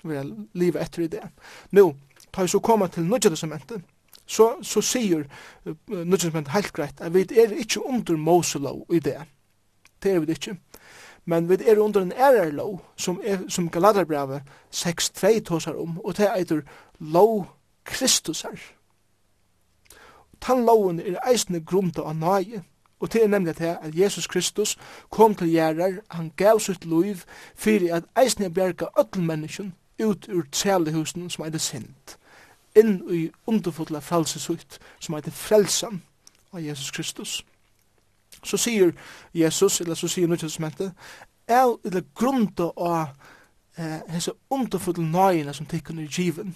[0.05, 0.25] vera
[0.59, 1.25] livet etter i det.
[1.79, 1.89] Nå,
[2.33, 3.85] ta vi så koma til nødja testamentet,
[4.27, 9.01] så, så sier uh, nødja testamentet helt greit at vi er ikke under Moselov i
[9.01, 9.21] det.
[10.03, 10.59] Det er vi ikke.
[11.25, 14.43] Men vi er under en ærerlov som, er, som Galaterbrevet
[14.75, 16.63] 6.3 tåsar om, og det er
[16.99, 17.47] lov
[17.85, 18.59] Kristusar.
[20.41, 22.65] Tan loven er eisne grunda av nøye,
[23.03, 24.79] Og det er nemlig det at Jesus Kristus
[25.11, 27.17] kom til gjerrar, han gav sitt liv
[27.55, 32.19] fyrir at eisne bjerga öll menneskjen ut ur trælehusen som er det sint,
[32.79, 36.03] inn i underfotla frelsesukt som er det frelsan
[36.53, 37.45] av Jesus Kristus.
[38.45, 38.93] Så sier
[39.35, 40.93] Jesus, eller så sier Nyttelsmentet,
[41.49, 43.11] er det grunda av
[43.79, 46.55] eh, hese underfotla nøyene som tikkun i given,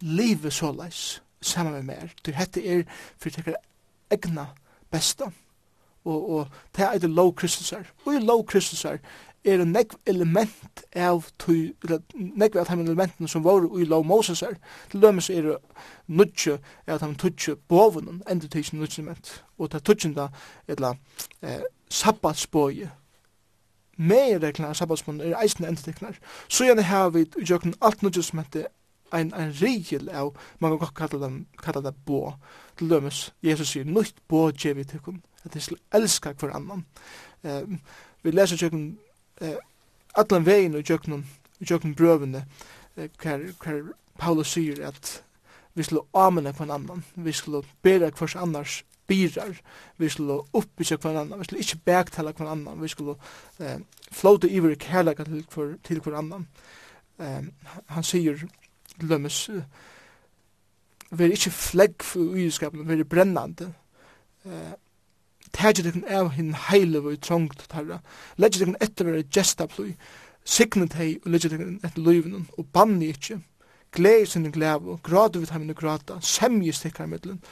[0.00, 2.86] livet såleis, saman med mer, til hette er
[3.18, 3.62] fyrir tekkar
[4.10, 4.46] egna
[4.90, 5.30] besta.
[6.04, 7.84] Og, og det er det low kristusar.
[8.06, 8.98] Og i low kristusar
[9.44, 11.72] er det nekv element av tui,
[12.14, 14.56] nekv av de elementene som var i low Moses her.
[14.90, 15.56] Til dømes er det
[16.06, 19.44] nudje av de tudje bovunnen, endur tidsin nudje element.
[19.58, 20.28] Og det tudjenda,
[20.68, 20.94] etla,
[21.42, 22.90] eh, sabbatsboje,
[23.96, 26.18] meirreglene av sabbatsmånen er eisende endeteknar.
[26.48, 28.68] Så gjerne har vi i jøkken alt nødgjøs som heter
[29.12, 32.32] ein ein regel av, man kan kalla dem kalla det bo,
[32.80, 36.86] til dømes, Jesus sier, nøyt bo djevi tikkun, at de skal elska hver annan.
[37.44, 37.68] Eh,
[38.24, 38.84] vi leser tjøkken
[39.40, 39.56] eh,
[40.16, 41.18] allan vegin og tjøkken
[41.60, 42.44] og brøvene,
[42.96, 45.22] eh, hver, Paulus sier at
[45.74, 49.60] vi skal amene hver annan, vi skal bera hvers annars birar,
[49.96, 53.14] vi skal oppbyggja hver annan, vi skal ikkje bektala hver annan, vi skal
[53.60, 53.78] eh,
[54.12, 56.48] flåte iver kærleika til hver, til annan.
[57.20, 57.44] Eh,
[57.86, 58.44] han sier
[59.00, 59.62] lømmes, eh,
[61.10, 63.72] veri ikke flegg for uiskapen, veri brennande.
[64.46, 64.72] Eh,
[65.50, 67.98] Tægje dekken av hinn heile vi trångt tarra.
[68.38, 69.96] Legge dekken etter veri gesta plui.
[70.46, 72.46] Signe teg og legge dekken etter luivinen.
[72.58, 73.40] Og banni ikkje.
[73.90, 76.20] Glei sinne glev og gradu vi heimen grata.
[76.22, 77.42] Semje stikkar middelen.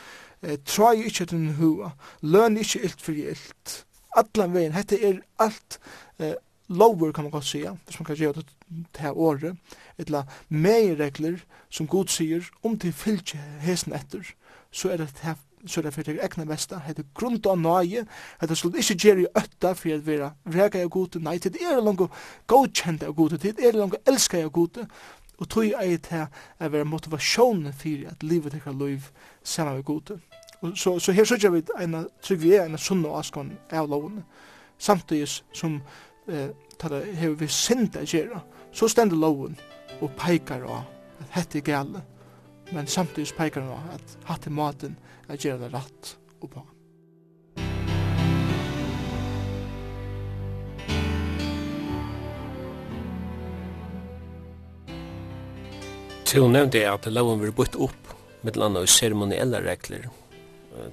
[0.42, 1.90] Eh, Trai ikkje etter hua.
[2.22, 3.80] Løn ikkje ilt fyrir ilt.
[4.14, 4.76] Allan vegin.
[4.78, 5.80] Hette er alt
[6.20, 6.36] eh,
[6.69, 8.47] lover kan man godt säga, hvis man kan gjøre det
[8.95, 9.57] til året,
[9.99, 11.41] etla meiregler
[11.71, 14.35] som god sier, om til fylgje hesen etter,
[14.71, 18.05] så er det til så er det fyrir egna mesta, hette grunnt og nøye,
[18.41, 21.81] hette skulle ikke gjøre i øtta for at vera rega og gode, nei, det er
[21.83, 22.05] langt
[22.47, 24.87] godkjent og gode, det er langt elska og gode,
[25.39, 29.11] og tog er det til å vera motivasjonen for at livet ikke er liv
[29.43, 30.19] saman med gode.
[30.75, 34.25] Så, så her sørger vi en trygg vi er en sunn og askan av lovene,
[34.79, 35.81] samtidig som
[36.29, 38.41] eh, tar hevur hever vi synd å gjøre,
[38.72, 39.57] så stender loven
[40.01, 40.85] og peikar av
[41.18, 42.03] at hette er gale,
[42.72, 44.99] men samtidig peikar av at hatt i maten
[45.29, 46.64] er gjøre det rett og på.
[56.29, 60.11] Til hun nevnte at loven vil bytt opp med et annet seremonielle regler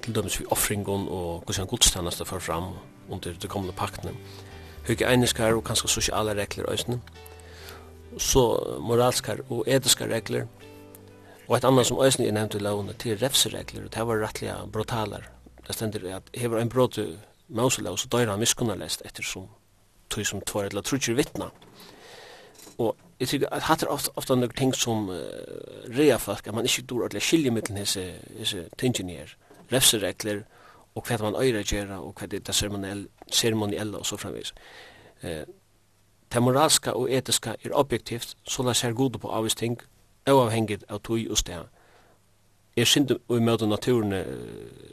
[0.02, 2.70] til dømes vi offringen og hvordan godstjeneste får fram
[3.12, 4.14] under det kommende paktene
[4.86, 7.00] hygieniskar og kanskje sosiale regler òsne.
[8.18, 8.42] Så
[8.80, 10.46] moralskar og etiskar regler.
[11.48, 14.54] Og et annet som òsne er nevnt i lovene til refseregler, og det var rettelig
[14.72, 15.28] brotaler.
[15.66, 17.18] Det stender at hever en brot til
[17.48, 19.48] mausolov, så døyra han miskunnarlest ettersom
[20.10, 21.50] tog som tvar eller trutjer vittna.
[22.78, 25.16] Og jeg tykker at hatt er ofta, ofta noen ting som uh,
[25.96, 28.04] rea folk, at man ikke dår ordentlig skilje mittlen hese,
[28.38, 29.32] hese tingene her.
[29.72, 30.44] Refseregler,
[30.96, 32.52] og hva man øyre gera og hva det er
[33.32, 34.54] ceremoniell, og så framvis.
[35.22, 35.44] Eh,
[36.32, 39.80] det moralska og etiska er objektivt, så la seg gode på avvis ting,
[40.26, 41.68] avhengig av tog og sted.
[42.76, 44.12] Er synd og møte naturen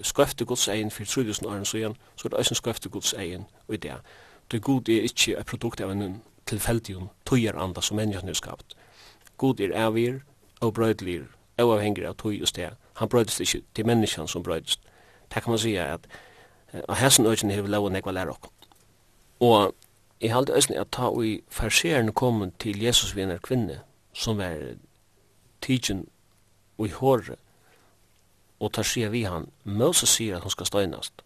[0.01, 3.75] skøfte Guds egen for 3000 år siden, så er det også skøfte Guds egen og
[3.75, 3.97] idé.
[4.51, 6.95] Det god er ikke et produkt av en tilfeldig
[7.25, 8.75] tøyer anda som menneskene er skapt.
[9.37, 10.21] God er avir
[10.61, 11.23] og brødlir,
[11.57, 12.69] avhengig av tog og sted.
[12.93, 14.79] Han brødist ikke til menneskene som brødist.
[15.33, 16.07] Det kan man säga att
[16.87, 18.51] av hessen ökjen hever lov og nekva lær okkom.
[19.39, 19.75] Og
[20.21, 23.81] jeg halde æsni at ta og i farseren kom til Jesus vi kvinne
[24.13, 24.75] som var
[25.61, 26.07] tidsin
[26.77, 27.39] og i håret
[28.59, 31.23] og tar sier vi han Moses sier at hun skal støynast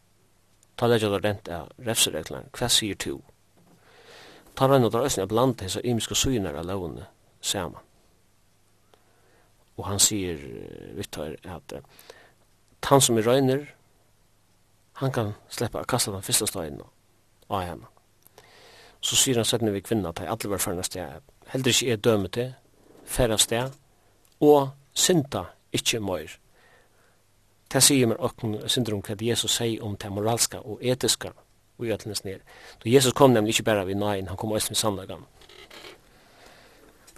[0.77, 3.21] ta leggja der rent av refsereglaren hva sier to
[4.57, 7.05] ta renn og tar æsni at blanda hessa imiska synar av lovene
[7.41, 7.83] saman.
[9.77, 10.41] Og han sier
[10.97, 11.73] Viktor at
[12.87, 13.67] han som er røyner
[14.97, 16.81] han kan släppa kasta den första steinen
[17.47, 17.85] av henne.
[18.99, 21.99] Så sier han settene vi kvinna at jeg alle var færre sted, heller ikke er
[22.01, 22.53] dømet til,
[23.05, 23.75] færre sted,
[24.41, 26.33] og synda ikke møyr.
[27.69, 31.29] Det sier meg åkken syndrom hva Jesus sier om det moralska og etiska
[31.77, 32.41] og gjøtlenes ned.
[32.83, 35.25] Då Jesus kom nemlig ikke bare vid nein, han kom også med sannlagan.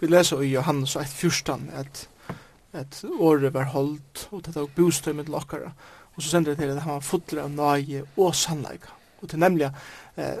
[0.00, 2.08] Vi leser i Johannes 1, 1.14 at,
[2.72, 5.72] at året var holdt, og det var bostøy med lokkere.
[5.72, 5.72] Og
[6.20, 8.92] og så sender det til at han var fotler av nøye og sannleika.
[9.22, 9.70] Og til nemlig,
[10.16, 10.36] eh,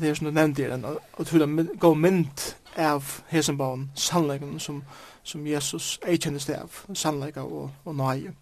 [0.00, 1.46] det er som du nevnte og til å
[1.78, 2.42] gå mynd
[2.76, 4.82] av hesenbaun sannleikan som,
[5.22, 8.32] som Jesus erkjennes det av, sannleika og, og nøye.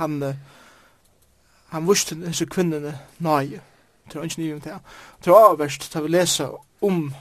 [0.00, 0.40] Han, eh,
[1.68, 3.60] han vuste disse kvinnene nøye,
[4.10, 4.78] til ønsken i det.
[5.20, 6.48] Til avverst, til vi lesa
[6.80, 7.12] om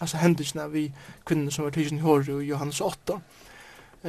[0.00, 0.92] altså, hendelsene vi
[1.26, 3.18] kvinnene som var tidsen i håret i Johannes 8,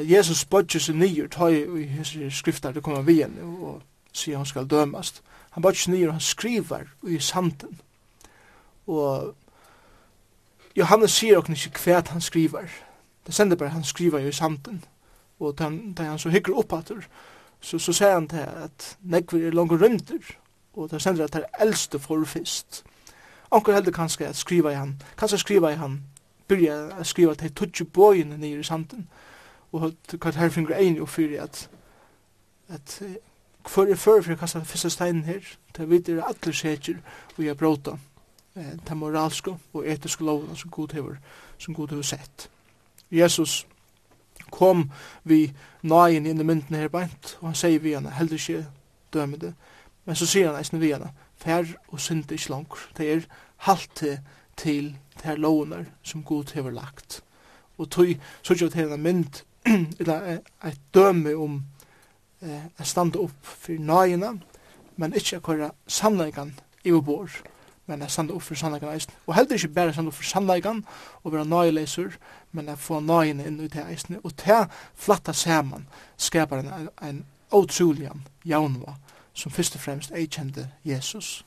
[0.06, 3.82] Jesus bodger seg nyer, ta i skriftar det kommer vi igjen, og
[4.14, 5.22] sier han skal dømast.
[5.56, 7.80] Han bodger seg nyer, han skriver i sanden.
[8.88, 9.34] Og
[10.78, 12.68] Johannes sier okkur ikke hva han skriver.
[13.26, 14.84] Det sender bare han skriver jo i sanden.
[15.40, 15.70] Og da
[16.04, 16.92] han så hykker opp at
[17.62, 20.36] så, så sier han til at nekver er langt rønder,
[20.74, 22.84] og det sender at det er eldste forfist.
[23.52, 26.04] Anker heldur kanskje at skriva i han, kanskje skriva i han,
[26.48, 29.08] byrja at skriva til tutsi bøyene nere i sanden,
[29.72, 31.70] og hva her finner ein jo og fyrir at
[32.70, 33.02] at
[33.68, 35.40] hver er fyrir for kasta fyrsta steinen her?
[35.74, 37.00] Til jeg vet er alle seker
[37.38, 37.98] og jeg bråta
[38.86, 41.18] ta moralsko og etiske lovene som god hever
[41.58, 42.50] som god hever sett.
[43.12, 43.68] Jesus
[44.52, 44.92] kom
[45.24, 45.54] vi
[45.84, 48.66] nøyen inn i mynden her beint og han sier vi henne heldig ikke
[49.14, 49.54] dømende
[50.06, 54.20] men så sier han eisen vi henne fær og synd ikke langt det er halte
[54.58, 57.24] til til lovene som Gud hever lagt.
[57.78, 58.06] Og tog
[58.42, 59.44] så ikke til henne mynd
[60.00, 61.60] eller et døme om
[62.42, 64.38] eh, å stande opp for nøyene,
[64.98, 66.56] men ikke å køre sannleggen
[66.88, 67.42] i vår
[67.88, 69.14] men jeg standa opp for sannleggen eisen.
[69.28, 70.84] Og heller ikke bare standa opp for sannleggen
[71.24, 72.18] og være nøyeleser,
[72.52, 74.20] men jeg får nøyene inn ut i eisen.
[74.24, 74.66] Og til
[74.96, 75.88] flatta saman
[76.20, 77.22] skapar en, en
[77.56, 78.98] utrolian jaunva
[79.38, 81.46] som først og fremst jeg kjente Jesus.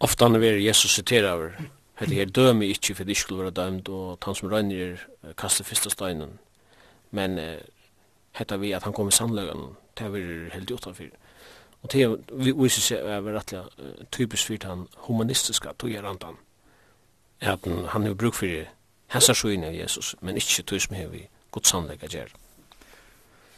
[0.00, 1.58] Ofta han er Jesus sitera over,
[2.00, 5.68] hette her dømi ikkje for de skulle være dømt, og han som regner er kastet
[5.68, 6.38] fyrsta steinen
[7.10, 7.60] men eh,
[8.32, 11.10] hetta vi at han kom i sannløgan, det er helt utanfyr.
[11.82, 16.36] Og det vi viser seg er rettelig typisk fyrt han humanistiska togjerandan,
[17.40, 18.66] er at han har bruk for
[19.10, 22.28] hessar av Jesus, men ikkje tog som hever god sannlega gjer.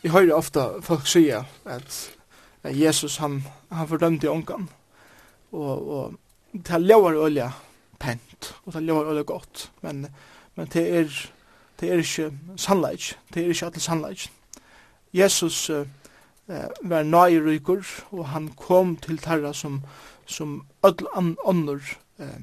[0.03, 1.99] Jeg hører ofta folk sier at
[2.65, 4.69] Jesus han, han fordømte ångan,
[5.53, 6.15] og, og
[6.53, 7.51] det er lovar olja
[7.99, 10.07] pent, og det er lovar olja godt, men,
[10.55, 11.21] men det er
[11.83, 14.31] det er ikke sannleik, det er ikke alle sannleik.
[15.13, 15.87] Jesus uh,
[16.83, 19.81] var nøyrykker, og han kom til tarra som,
[20.27, 21.81] som öll annor
[22.19, 22.43] eh,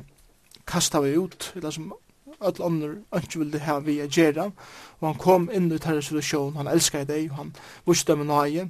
[0.68, 1.94] kasta vi ut, eller som
[2.42, 4.52] öll annor ikke ville ha vi å gjøre,
[5.00, 7.54] og han kom inn i tarra situasjon, han elskar deg, og han
[7.88, 8.70] viste dem nøye,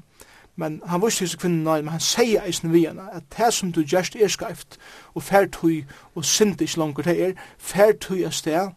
[0.56, 3.72] men han viste disse kvinnen nøye, men han sier eisen vi henne, at det som
[3.72, 4.78] du gjerst er skreift,
[5.14, 8.76] og fært hui, og synd ikke langer det er, fært hui er sted,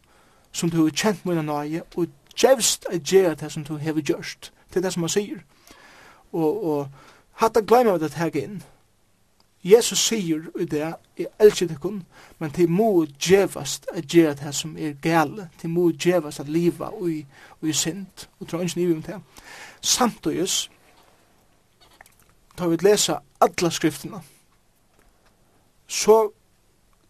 [0.53, 4.53] som du har kjent mina nøye, og djevst er gjerra det som du har gjørst.
[4.68, 5.40] Det er det som han sier.
[6.32, 6.88] Og, og
[7.40, 8.62] hatt det glemmer det her inn.
[9.64, 12.00] Jesus sier i det, jeg elsker det kun,
[12.38, 16.90] men til må djevast er gjøre det som er gale, til må djevast at liva
[16.90, 17.20] og i,
[17.61, 19.20] og i sint, og tror ikke nivet om det.
[19.80, 20.70] Samt og Samtidig,
[22.57, 24.20] tar vi lesa alla skriftene,
[25.86, 26.30] så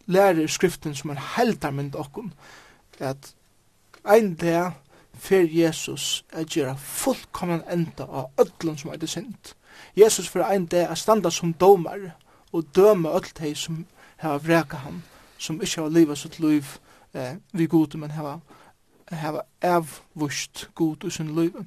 [0.07, 2.33] lærer skriften som er heldarmynd okkon,
[3.01, 3.35] at
[4.05, 4.73] ein dag
[5.15, 9.55] fer Jesus at gjøre fullkommen enda av öllum som er sint.
[9.97, 12.17] Jesus fer ein dag at standa som domar
[12.53, 13.87] og døme öll de som
[14.17, 15.03] har vreka ham,
[15.39, 16.67] som ikkje har livet sitt liv
[17.15, 18.41] eh, vi gode, men har,
[19.11, 21.65] har avvust god i sin liv.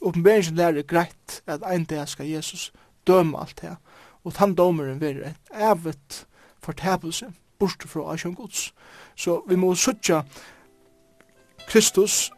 [0.00, 2.72] Oppenberingen lærer greit at ein dag skal Jesus
[3.06, 3.76] døme alt det,
[4.24, 6.26] og han domeren vil et evet
[6.62, 8.72] fortæpelse bort fra Asjon Guds.
[9.16, 10.22] Så vi må søtja
[11.66, 12.30] Kristus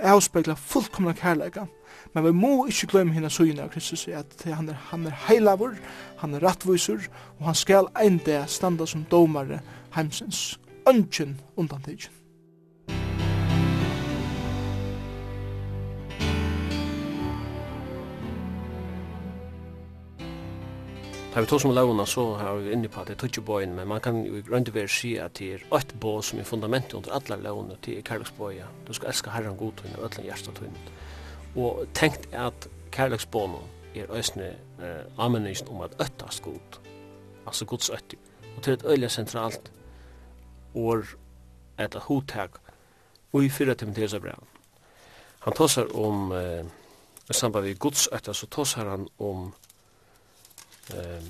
[0.00, 1.66] avspegla fullkomna kærleika,
[2.14, 5.76] men vi må ikkje glemme hina søgjene av Kristus, at han er, han er heilavur,
[6.22, 7.08] han er rattviser,
[7.38, 9.60] og han skal ein dag standa som domare
[9.96, 10.58] heimsins,
[10.88, 12.19] ønsken undan tidsen.
[21.30, 23.86] Tar vi tog som lovna så har vi inne på at det er tutsjebojen, men
[23.88, 26.48] man kan jo i grunn til være si at det er ett bo som er
[26.48, 28.66] fundamentet under alle lovna til er kærleksboja.
[28.88, 30.74] Du skal elska herran god tunn og ötlen hjersta tunn.
[31.54, 33.54] Og tenkt at kærleksbojen
[33.94, 34.48] er ösne
[34.82, 36.80] eh, amenysen om at öttast god,
[37.46, 38.18] altså gods ötti.
[38.56, 39.70] Og til et øyla sentralt
[40.74, 41.14] år
[41.78, 42.58] et hotak
[43.32, 44.42] og i fyra timetesa brev.
[45.40, 46.64] Han tåsar om, eh,
[47.30, 49.52] samband med gods ötta, så tåsar han om
[50.94, 51.22] eh,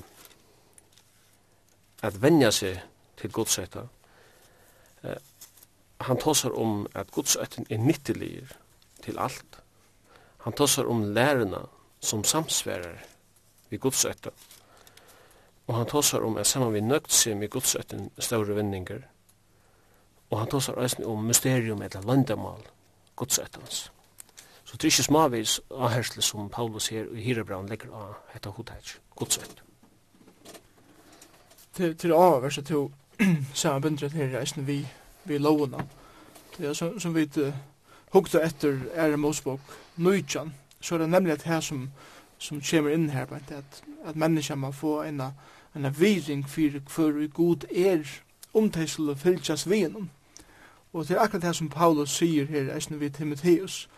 [2.02, 2.80] at venja seg
[3.20, 3.86] til godsetta.
[5.02, 5.20] Eh,
[6.00, 8.48] han tåsar om at godsetten er nyttelig
[9.04, 9.60] til alt.
[10.44, 11.66] Han tåsar om lærerna
[12.00, 13.04] som samsverar
[13.68, 14.30] vi godsetta.
[15.66, 19.04] Og han tåsar om at saman vi nøgt seg med godsetten større vinningar.
[20.30, 22.64] Og han tåsar eisen om mysterium eller landamal
[23.16, 23.90] godsettans.
[24.64, 28.98] Så det er ikke smavis avhersle som Paulus her i Hirebraun legger av etter hodheitsj.
[29.20, 29.62] Guds vitt.
[31.76, 32.70] Til, til å avhvers at
[33.20, 34.80] samme samanbindret her reisen vi,
[35.24, 35.84] vi lovene.
[36.56, 37.52] Det er som, som vi uh,
[38.12, 39.60] hukta etter er Mosebok
[39.96, 41.90] nøytjan, så er det nemlig at her som,
[42.38, 45.20] som kommer inn her, at, at mennesker må få en,
[45.76, 48.08] en viring for hver god er
[48.54, 50.10] omtæsel og fylkjas venom.
[50.92, 53.88] Og det er akkurat det som Paulus sier her, eisen vi Timotheus,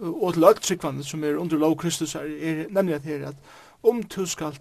[0.00, 3.34] og til alt sikvandet som er under lov Kristus er, er nemlig at her at
[3.82, 4.56] om du skal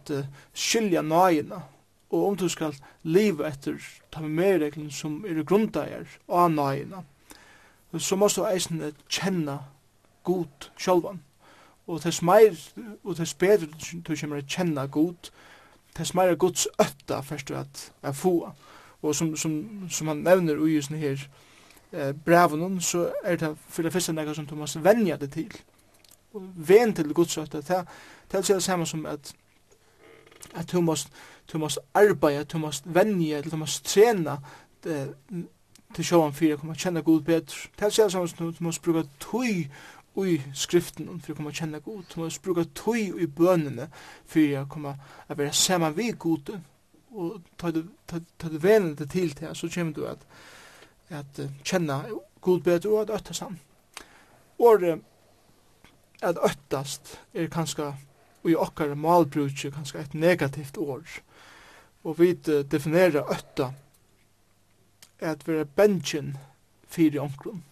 [0.54, 1.62] skilja nøyina,
[2.10, 7.04] og om du skal liva etter ta med medreglen som er grundeier av nøyina,
[7.98, 9.60] så måst du eisen kjenna
[10.28, 11.22] god sjálvan.
[11.88, 12.56] Og tess meir,
[13.04, 13.68] og tess bedre
[14.04, 15.30] du kommer a kjenna god,
[15.96, 18.52] tess meir er gods ötta først du at er få.
[19.02, 21.28] Og som, som, som han nevner ui her
[21.92, 25.54] eh, brevunnen, så er det for det første nekka som du måst venja det til
[26.56, 27.62] ven til Guds røtta,
[28.32, 29.34] det er det samme som at
[30.54, 31.12] at du måst
[31.54, 34.38] du måst arbeida, du måst venja, du måst trena
[35.96, 37.70] til sjåan fyrir at koma kjenne Gud bedre.
[37.80, 39.68] Det er det samme som du måst bruka tøy
[40.18, 42.04] i skriften for å komme å kjenne Gud.
[42.12, 43.88] Du måst bruka tøy i bønene
[44.28, 44.96] for å komme
[45.28, 46.52] å være sammen vi Gud.
[47.18, 50.26] Og ta du venen det til til, så kommer du at,
[51.10, 52.02] at kjenne
[52.42, 53.62] Gud bedre og at øtta sammen.
[54.60, 54.84] Og
[56.22, 57.94] at øttast er kanskje
[58.44, 61.02] og i okkar malbrutje kanskje et negativt år.
[62.04, 62.34] Og vi
[62.72, 63.72] definerer øtta
[65.20, 66.38] at vi er bensjen
[66.88, 67.64] fyrir omkron.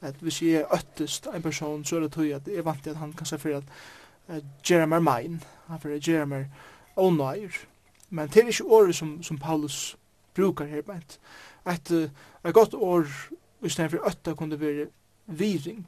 [0.00, 2.96] At hvis jeg er øttest en person, så er det tog at jeg vant at
[2.96, 3.72] han kanskje fyrir at
[4.28, 6.50] uh, gjøre meg mein, han fyrir at gjøre meg.
[8.10, 9.96] Men det er ikke året som, som Paulus
[10.34, 11.20] brukar her bænt.
[11.66, 11.90] Et,
[12.44, 13.06] et godt år,
[13.60, 14.86] hvis det er for øtta, kunne være
[15.26, 15.86] viring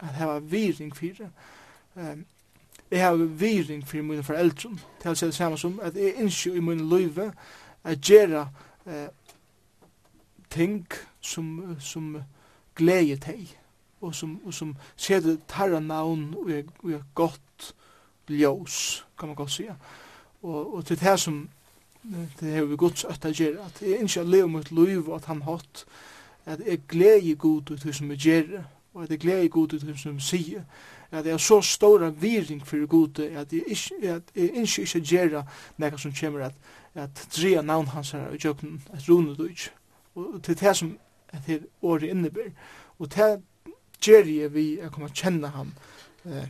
[0.00, 1.28] at hava viring fyrir.
[1.96, 2.24] Um,
[2.90, 4.70] jeg har viring fyrir mine foreldre,
[5.02, 7.32] til å si det samme som at jeg innskjer i mine løyve
[7.84, 8.46] at gjøre
[8.86, 9.06] uh,
[10.50, 10.86] ting
[11.20, 12.16] som, som
[12.76, 13.56] gleder teg
[14.00, 17.74] og som, og som ser det tarra navn og er, og er godt
[18.30, 19.66] ljós, kan man godt si.
[20.42, 21.48] Og, og til det som
[22.40, 25.42] det har vi gods at jeg at jeg innskjer at leve mot løyve at han
[25.42, 25.84] hatt,
[26.46, 28.62] at jeg gleder god ut det som jeg gjør,
[28.96, 30.62] og at jeg gleder god gode til som sier,
[31.10, 35.00] at jeg er så stor viring for gode, at jeg ikke, at jeg ikke, ikke
[35.00, 35.42] gjør
[35.76, 36.54] noe som kommer at,
[36.94, 39.48] at dreja navn hans her og jøkken, et rune du.
[40.14, 40.96] Og til det som
[41.28, 42.50] at her året innebærer.
[42.98, 43.42] Og det
[44.00, 45.72] gjør jeg vi er kommer kjenne ham
[46.24, 46.48] eh,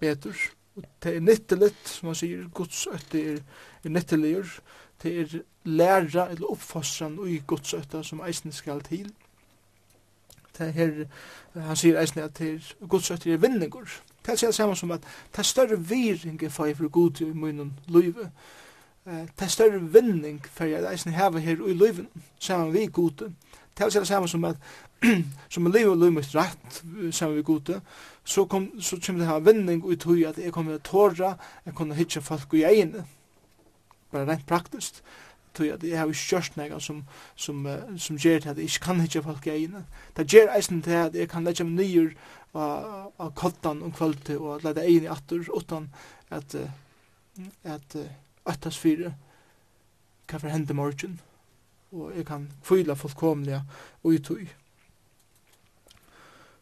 [0.00, 0.32] bedre.
[0.76, 3.40] Og det er nyttelig, som man sier, gods øtte er,
[3.84, 4.44] er nyttelig,
[5.02, 9.10] det er læra eller oppfostran og i gods øtte som eisen skal til.
[9.10, 9.27] Og
[10.58, 11.04] det her,
[11.54, 13.88] han sier eisen at det er godsrøtter er vinningur.
[14.26, 17.72] Det er samme som at det er større viring for jeg for god i munnen
[17.88, 18.30] løyve.
[19.04, 23.32] Det er større vinning for jeg eisen heva her i løyven, saman vi gode.
[23.78, 24.56] Det er samme som at
[25.48, 26.82] som en liv og liv mitt rett
[27.12, 27.80] saman vi gode,
[28.24, 31.36] så, kom, så kommer det her vinning ut i at jeg kommer til å tåra,
[31.64, 33.04] jeg kommer til å hitje folk i egnet.
[34.12, 35.02] Bare rent praktisk
[35.58, 37.04] tog at jeg har kjørst nega som,
[37.36, 39.84] som, uh, som gjør til at jeg ikke kan hitje folk i egene.
[40.16, 42.12] Det gjør eisen til at jeg kan leggja meg nyer
[42.54, 45.90] av, av kottan om kvöld og leggja egene i attur utan
[46.30, 46.68] at uh,
[47.64, 48.06] at uh,
[48.46, 49.14] attas fyre
[50.28, 51.20] hva for hende morgen
[51.92, 53.62] og jeg kan fyla fullkomliga
[54.04, 54.48] og i.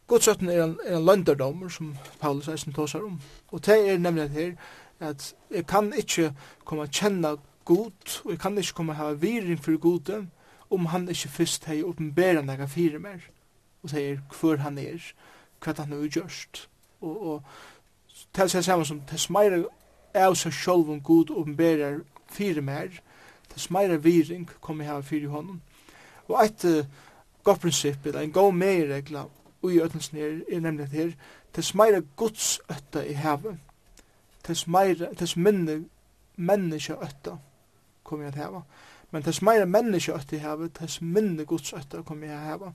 [0.07, 3.21] Godsøtten er en, er en lønderdommer som Paulus eisen tåsar om
[3.51, 4.53] og det er nemlig her
[5.01, 6.33] at jeg kan ikke
[6.65, 7.37] komme a kjenne
[7.67, 10.27] god, og jeg kan ikke komme hava viring for god,
[10.71, 13.23] om han ikke først hei åpenbæra nega fire mer,
[13.83, 15.03] og sier hvor han er,
[15.63, 16.69] hva han er gjørst.
[17.01, 17.43] Og, og
[18.35, 19.63] til seg saman som til smeira
[20.17, 21.93] av seg sjolv om god åpenbæra
[22.33, 23.01] fire mer,
[23.53, 25.61] til smeira viring kommer jeg ha fire honom.
[26.29, 26.87] Og et uh,
[27.45, 29.27] godt prinsipp, eller en god meiregla
[29.67, 31.13] i ødelsen her, er nemlig her,
[31.55, 33.59] til smeira gods øtta i havet,
[34.45, 35.85] til smeira, til minne
[36.37, 37.39] menneske øtta,
[38.07, 38.63] kom jeg til hava.
[39.13, 42.73] Men tess meira menneske øtt i hava, tess minne gods øtt kom jeg til hava.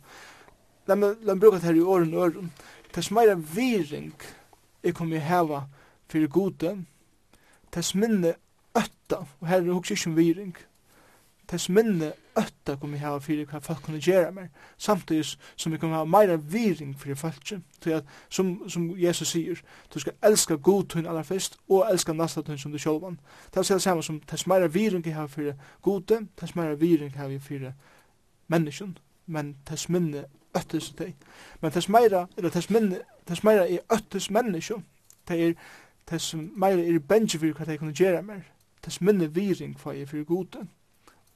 [0.90, 2.54] La meg bruka det her i åren og åren.
[2.92, 4.14] Tess meira viring
[4.84, 5.66] jeg kom jeg hava
[6.12, 6.74] fyrir gode,
[7.72, 8.34] tess minne
[8.76, 10.56] ötta, og her er hos ikke viring,
[11.52, 14.48] tess minne ötta kom jeg hava fyrir hva folk kunne gjera mer,
[14.80, 15.26] samtidig
[15.60, 17.44] som vi kunne hava meira viring fyrir folk,
[17.82, 19.60] til at, som, som Jesus sier,
[19.94, 23.20] du skal elska god tunn aller fyrst, og elska nasta tunn som du sjolvan.
[23.54, 27.16] Det er det samme som tess meira viring jeg hava fyrir gode, tess meira viring
[27.20, 27.74] hava fyrir
[28.48, 28.98] menneskjen,
[29.28, 30.26] men tess minne
[30.56, 31.16] öttis teg.
[31.62, 34.86] Men tess meira, eller tess minne, tess meira er öttis menneskjen,
[35.28, 35.54] det er
[36.08, 38.46] tess meira er benji fyrir hva de kunne gjera mer,
[38.82, 40.68] tess minne viring fyrir fyrir gode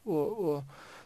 [0.06, 0.64] og, og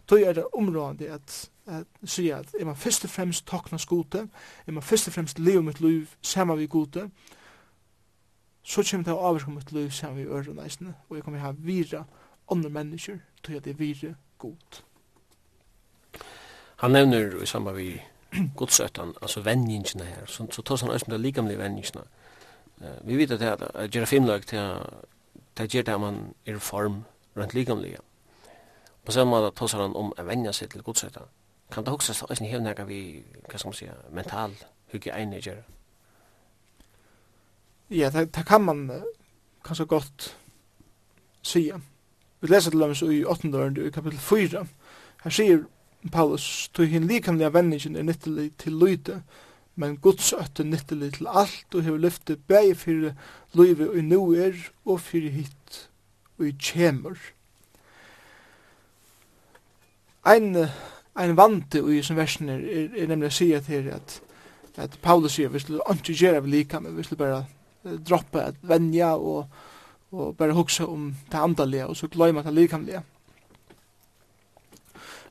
[0.07, 4.27] tøy er det områdende at, at sjá at er man fyrst og fremst tokna skote,
[4.67, 7.09] er man fyrst og fremst leve mitt liv sama við gode,
[8.63, 11.53] så kjem det å avvirke mitt liv sammen vi ører næsne, og jeg kommer ha
[11.57, 12.03] vira
[12.51, 14.81] andre mennesker, tog at det er vira god.
[16.79, 18.01] Han nevner i samband vi
[18.59, 22.05] godsøttan, altså vendingene her, så, så tar han også med likamlige vendingene.
[22.79, 24.57] Uh, vi vet at det er at gjøre filmlag til
[25.59, 27.03] at gjøre det man er form
[27.37, 27.97] rent likamlige.
[29.09, 31.23] På samma måte tåsar han om å vennja seg til godsøyta.
[31.73, 34.51] Kan det också stå i sin hevnäga vid, vad ska man säga, mental
[34.87, 35.63] hygiene att göra?
[37.87, 38.91] Ja, det, det kan man
[39.65, 40.35] kanskje godt
[41.41, 41.81] sige.
[42.39, 43.51] Vi leser til dem i 8.
[43.51, 44.65] døren, i kapittel 4.
[45.23, 45.65] Her sier
[46.11, 49.23] Paulus, tog hin likamlega vänningen er nyttelig til lyde,
[49.75, 53.13] men Guds øtte nyttelig til alt og hever lyftet bæg fyrir
[53.53, 54.53] lyve og nu er
[54.85, 55.89] og fyrir hitt
[56.37, 57.17] og i kjemur.
[60.29, 60.53] Ein,
[61.15, 64.19] ein vante i som versen er, er, er nemlig å si at her at,
[64.77, 68.59] at Paulus sier vi skulle ikke gjøre vi lika, men vi skulle bare droppe at
[68.61, 69.47] venja og,
[70.11, 73.01] og bare hugsa om det andalige og så gløyma det likamlige.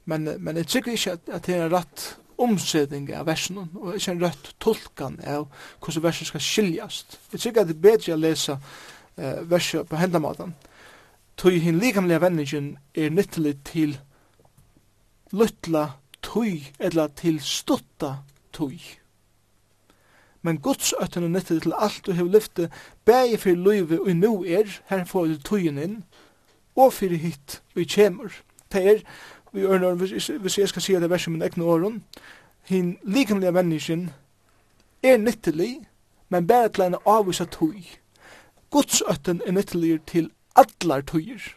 [0.08, 2.06] Men, men jeg tykker ikke at, at det er en rett
[2.38, 5.48] omsetning av versen og ikke en rett tolkan av
[5.82, 7.18] hvordan versen skal skiljast.
[7.32, 10.54] Jeg tykker at det er bedre å lese uh, versen på hendamaten.
[11.38, 13.98] Tøy hin likamlige vendingen er nyttelig til
[15.32, 15.90] luttla
[16.22, 18.14] tøy, eller til stutta
[18.52, 18.78] tøy.
[20.42, 22.70] Men Guds øtten er nyttig til alt du hever lyfte,
[23.04, 26.04] bæg for løyve og nu er, her får du tøyen inn,
[26.76, 28.32] og for hit vi kjemur.
[28.72, 29.00] Det er,
[29.52, 32.04] vi ørner, hvis jeg skal si det verset min egne åren,
[32.64, 34.10] hin likamlige menneskjen
[35.02, 35.88] er nyttelig,
[36.28, 37.82] men bare til en avvisa tøy.
[38.70, 41.54] Guds øtten er nyttelig til allar tøyer.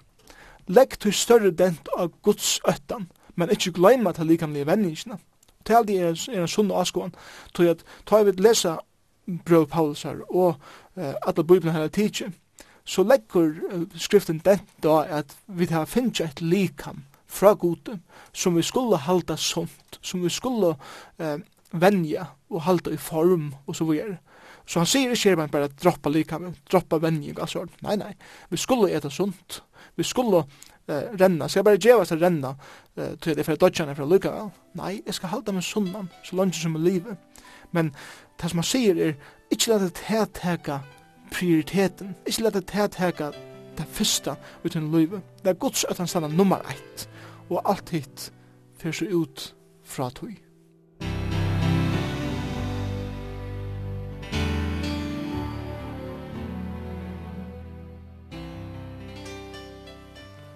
[0.67, 5.17] Legg til større dent av Guds øtten, men ikkje gløyma at likamlige vendingene.
[5.65, 7.13] Tal de er, er en sunn avskåan,
[7.53, 8.77] tog at ta vi lesa
[9.45, 10.55] brøv Paulusar og
[10.95, 12.31] uh, alle bibelen her tidsi,
[12.85, 17.99] så leggur uh, skriften den da at vi har finnst et likam fra gode
[18.33, 20.75] som vi skulle halda sunt, som vi skulle
[21.19, 21.37] uh,
[21.71, 24.17] venja og halda i form og så videre.
[24.65, 28.13] Så han sier ikke bare bare droppa likam, droppa venjing, altså, nei, nei,
[28.49, 29.63] vi skulle eta sunt,
[29.95, 30.43] vi skulle
[30.87, 31.47] eh, renna.
[31.47, 32.53] Skal jeg bare djeva seg renna
[32.97, 34.31] eh, til det for dodgjane fra lukka?
[34.35, 34.49] vel?
[34.79, 37.45] Nei, jeg skal halda meg sunnan, så langt som er livet.
[37.71, 37.93] Men
[38.41, 39.15] det som han sier er,
[39.51, 39.93] ikkje la det
[40.37, 40.81] teka
[41.31, 43.31] prioriteten, ikkje la det teka
[43.77, 45.21] det fyrsta uten livet.
[45.43, 47.07] Det er gods at han stanna nummer eitt,
[47.49, 48.31] og alt hitt
[48.79, 49.51] fyrir seg ut
[49.83, 50.50] fra tog.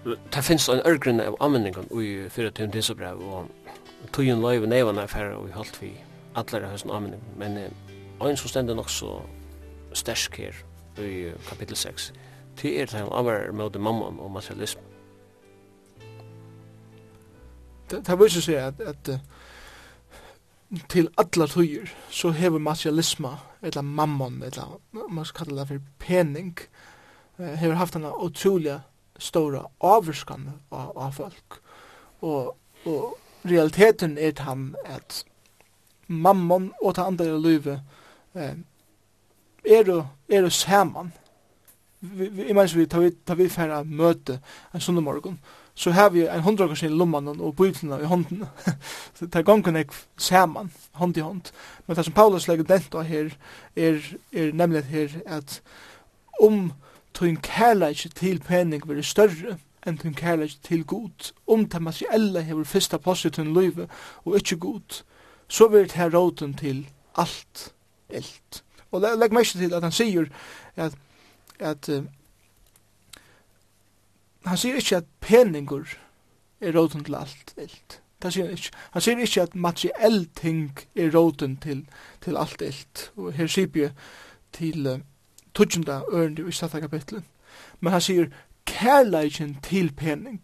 [0.06, 3.48] Det finns en ørgrunn av anvendingen i 24 tidsbrev, og
[4.14, 5.90] tøyen løy og nevene er færre, og vi holdt vi
[6.38, 7.24] allar av høysen anvending.
[7.40, 7.58] Men
[8.22, 9.16] en som stender nok så
[9.96, 10.62] stersk her
[11.02, 12.12] i kapittel 6,
[12.56, 14.80] til er det han avvarer med mammon og materialism.
[17.90, 19.10] Det, det viser seg at, at
[20.90, 26.58] til alle tøyer så hever materialisme, eller mammon, eller man skal kalle det for pening,
[27.38, 28.78] hever haft en utrolig
[29.18, 31.60] stora avskan av, av folk.
[32.20, 35.24] Og, og realiteten er han at
[36.06, 37.80] mammon og ta andre i livet
[38.34, 38.56] eh,
[39.66, 41.12] er jo er jo saman.
[42.00, 44.40] Vi, vi, imens vi tar vi, tar vi færre møte
[44.74, 45.38] en sundag morgen,
[45.74, 48.44] så har vi en hundra kors i lomman og bøyplene i hånden.
[49.14, 51.50] så det er gongen ek saman, hånd i hånd.
[51.86, 53.32] Men det som Paulus legger dent av her,
[53.76, 54.00] er,
[54.32, 55.60] er nemlig her at
[56.40, 56.72] om um,
[57.16, 59.56] tun kærleik til pening veri større
[59.86, 61.32] enn tun kærleik til god.
[61.48, 63.88] Om det materielle hever fyrsta plossi tun løyve
[64.24, 65.02] og ikkje god,
[65.48, 66.84] så veri det her råten til
[67.16, 67.70] alt
[68.08, 68.62] eld.
[68.92, 70.28] Og legg meg til at han sier
[70.76, 70.96] at,
[71.58, 72.04] at uh,
[74.46, 75.96] han sier ikkje at peningur
[76.60, 77.98] er råten til alt eld.
[78.22, 78.76] Det sier han ikke.
[78.92, 81.84] Han sier ikkje at materiell ting er råten til,
[82.24, 83.08] til alt eld.
[83.16, 83.88] Og her sier vi
[84.56, 85.00] til uh,
[85.56, 87.24] tutsjunda ørende i satta kapitlet.
[87.80, 88.30] Men han sier
[88.68, 90.40] kærleikin til pening,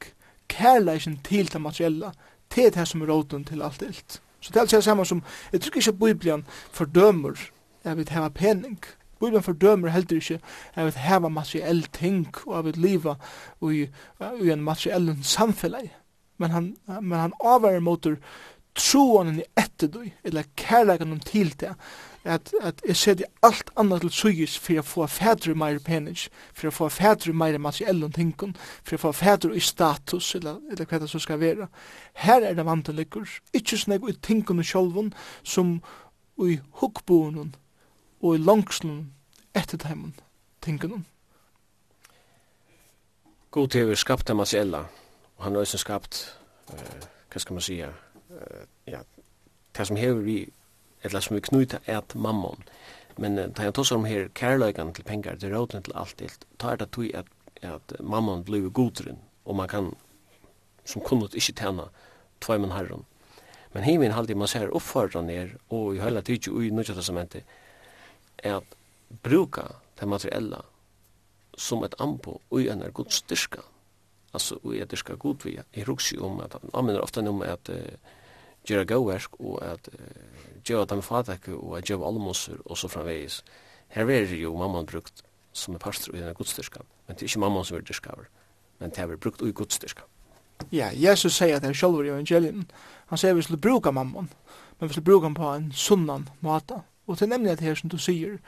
[0.48, 2.12] kærleikin til det materiella,
[2.50, 4.20] til det som er råden til alt ilt.
[4.40, 7.38] Så det er altså samme som, jeg tror ikke Bibelen fordømer
[7.84, 8.78] jeg vil hava pening.
[9.20, 10.40] Bibelen fordømer heller ikke
[10.76, 13.14] jeg vil hava materiell ting og jeg vil liva
[13.62, 13.86] i,
[14.42, 15.96] i en materiell samfellag.
[16.38, 18.16] Men han, men han avvarer motor
[18.74, 21.74] troen i etterdøy, eller kærleikin til det,
[22.24, 26.66] at, at jeg det alt annet til sugis for jeg få fædre meir penis, for
[26.66, 27.58] jeg få fædre meir
[28.04, 31.68] og tingun, for jeg få fædre i status, eller, eller hva det så skal være.
[32.14, 35.12] Her er det vantan liggur, ikkje snakk i tingun og sjolvun,
[35.42, 35.82] som
[36.38, 37.54] i hukkboen
[38.22, 39.12] og i langslen
[39.54, 40.14] etter teimen
[40.62, 41.06] tingun.
[43.50, 44.84] God til vi skapt det materiella,
[45.36, 46.38] og han har også skapt,
[46.72, 46.78] uh,
[47.32, 47.88] hva skal man sija,
[48.30, 49.02] uh, ja,
[49.76, 50.52] det som hever vi
[51.02, 52.62] eller som vi knuta et mammon.
[53.18, 56.46] Men uh, da jeg tosar om her kærløygan til pengar, til råten til alt dilt,
[56.58, 57.28] ta er det tog at,
[57.62, 59.92] at mammon blir godrinn, og man kan
[60.84, 61.88] som kunnot ikkje tjena
[62.42, 63.04] tveimen herron.
[63.72, 67.46] Men himin halde man ser oppfordran er, og i høyla tidsi ui nudja testamentet,
[68.42, 68.76] er at
[69.22, 69.68] bruka
[70.00, 70.62] det materiella
[71.58, 73.62] som et ambo ui enn er godstyrka.
[74.32, 75.58] Altså ui er styrka god vi.
[75.60, 78.16] Jeg ruks jo om at, han anminner ofta om at uh,
[78.68, 83.42] gjøre gauversk og at uh, gjøre dem fatakku og at gjøre almoser og så framvegis.
[83.92, 87.40] Her er jo mamman brukt som er pastor i denne godstyrkan, men det er ikke
[87.40, 88.28] mamman som er dyrskaver,
[88.80, 90.08] men det er brukt i godstyrkan.
[90.72, 92.70] Ja, Jesus sier at han selv i evangelien,
[93.06, 94.30] han sier at vi skulle bruke mamman,
[94.78, 96.80] men vi skulle bruke ham på en sunnan måte.
[97.06, 98.38] Og til nemlig at her som du sier,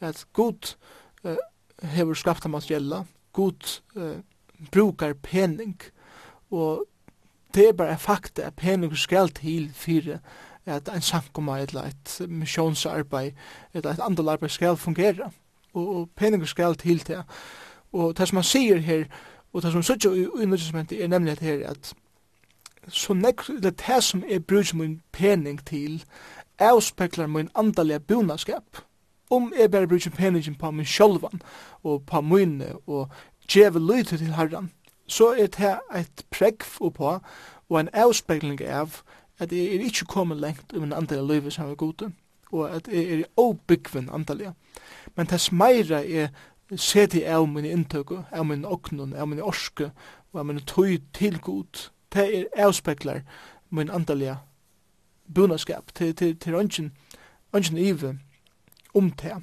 [0.00, 0.74] at god
[1.24, 1.36] uh,
[1.82, 4.18] hever skapt av materiella, god uh,
[4.72, 5.76] brukar pening,
[6.50, 6.84] og
[7.54, 10.20] det er bare fakta at pening skal til fire
[10.66, 13.32] at ein samkomma eller eit missionsarbeid
[13.74, 15.30] eller eit andre arbeid skal fungera,
[15.72, 17.22] og, og peninger skal til det
[17.92, 19.04] og det som man sier her
[19.52, 21.94] og det som sier i undervisningsmentet er nemlig at her at
[22.88, 26.04] så nek, det, det som er brukt min pening til
[26.58, 28.76] avspeklar min andalega bunaskap,
[29.30, 31.42] om jeg bare bruker peningen på min sjolvan
[31.82, 33.08] og på mine og
[33.48, 34.70] djeve lyte til herran
[35.10, 37.20] så er det et pregg på
[37.70, 39.02] og en avspekling av
[39.40, 42.12] at jeg er ikke kommet lengt i min andalige løyve som er gode,
[42.52, 44.52] og at jeg er åbyggven andalige.
[45.16, 46.28] Men tess meira er
[46.76, 49.90] seti av min inntøk, av min oknun, av min orske,
[50.32, 53.22] og av min tøy til god, det er avspeklar
[53.70, 54.36] min andalige
[55.34, 56.92] bunaskap til, til, til ønsken,
[57.54, 58.18] ønsken ive
[58.94, 59.36] om det.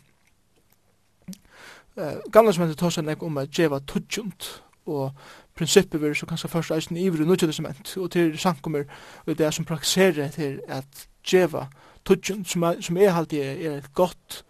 [1.98, 5.12] Uh, gamla som hendur tosan ek om at djeva tudjunt, og
[5.56, 8.84] prinsippet vi så kanskje først eisen ivrig nødt testament, og til sankummer
[9.26, 11.68] og det som praktiserer til at djeva
[12.06, 14.44] tudjun, som, er, som er alltid er et godt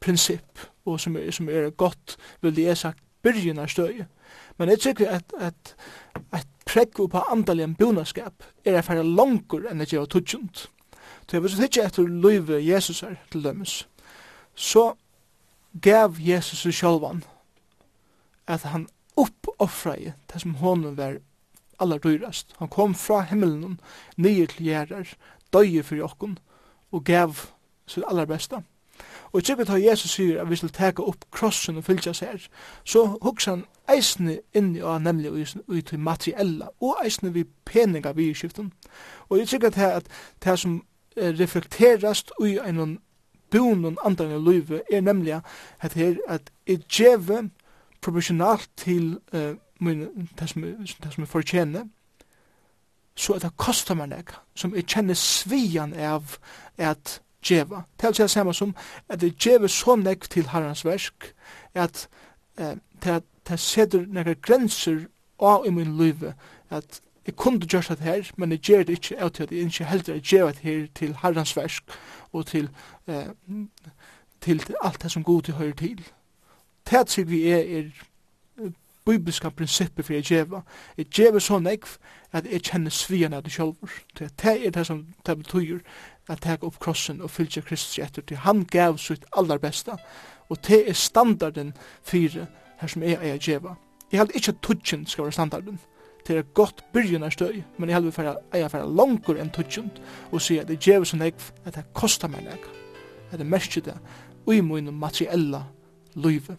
[0.00, 4.04] prinsipp, og som er, som er godt, vil jeg sagt, byrjun av støy
[4.58, 5.76] Men jeg tykker at, at,
[6.32, 10.50] at pregg på andaligen bonaskap er er færre langer enn at djeva tudjun.
[10.54, 13.88] Så jeg vil ikke etter løyve Jesus her til dømes.
[14.54, 14.94] Så
[15.82, 17.24] gav Jesus seg sjølvan
[18.46, 18.86] at han
[19.58, 21.18] offraði det som honom var
[21.80, 22.54] allar dyrast.
[22.58, 23.80] Han kom fra himmelen
[24.16, 25.16] nye til gjerrar,
[25.52, 26.38] døye for jokken,
[26.92, 27.34] og gav
[27.86, 28.62] sitt allar besta.
[29.32, 32.28] Og ikke vi tar Jesus sier at vi skal teka opp krossen og fylgja seg
[32.28, 32.44] her,
[32.86, 35.32] så hugsa han eisne inni og nemlig
[35.66, 38.72] ut til materiella, og eisne vi peninga vi i skiften.
[39.28, 40.06] Og jeg tykker at
[40.44, 40.84] det som
[41.16, 42.98] reflekterast ui en
[43.50, 45.40] bonon andan i luive er nemlig
[45.80, 47.50] at her at i djeve
[48.04, 51.84] proportionalt til uh, min, det som, det jeg fortjener,
[53.16, 56.36] så er det kostar meg nek, som jeg kjenner svian av
[56.78, 57.84] at djeva.
[58.00, 58.74] Det er det samme som
[59.08, 61.30] at jeg djeva så nekk til herrens versk,
[61.74, 62.08] at
[62.58, 62.74] eh,
[63.04, 65.04] det, det seder nekka grenser
[65.38, 66.24] av i min liv,
[66.70, 69.70] at jeg kunne gjørs det her, men jeg gjør det ikke av til at jeg
[69.70, 71.96] ikke heller gjør det her til herrens versk
[72.32, 72.68] og til,
[73.06, 73.30] eh,
[74.40, 76.04] til alt det som god til høyre til.
[76.90, 77.90] Det sig vi er, er
[79.04, 80.60] bibelska prinsipper for jeg djeva.
[80.98, 81.96] Jeg djeva så nekv
[82.32, 83.90] at jeg kjenner svian av det sjálfur.
[84.18, 85.78] Det er det som det betyr
[86.28, 89.98] at teka opp krossen og fylgja Kristus etter til han gav sitt allar besta
[90.48, 92.46] og det er standarden fyrir
[92.80, 93.74] her som jeg er djeva.
[94.12, 95.80] Jeg held ikke at tudgen skal være standarden.
[96.26, 99.90] Det er godt byrjunarstøy, men jeg held vi fyrir eier fyrir langur enn tudgen
[100.32, 102.70] og sier at jeg djeva så nekv at det kostar meg nekv
[103.32, 103.96] at det merkje det
[104.46, 105.64] ui mun materiella
[106.14, 106.56] løyve.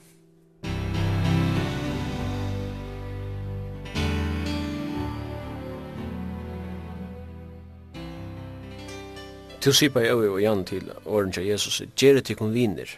[9.66, 12.89] til sipa jeg og Jan til åren til Jesus, gjerri til kun viner.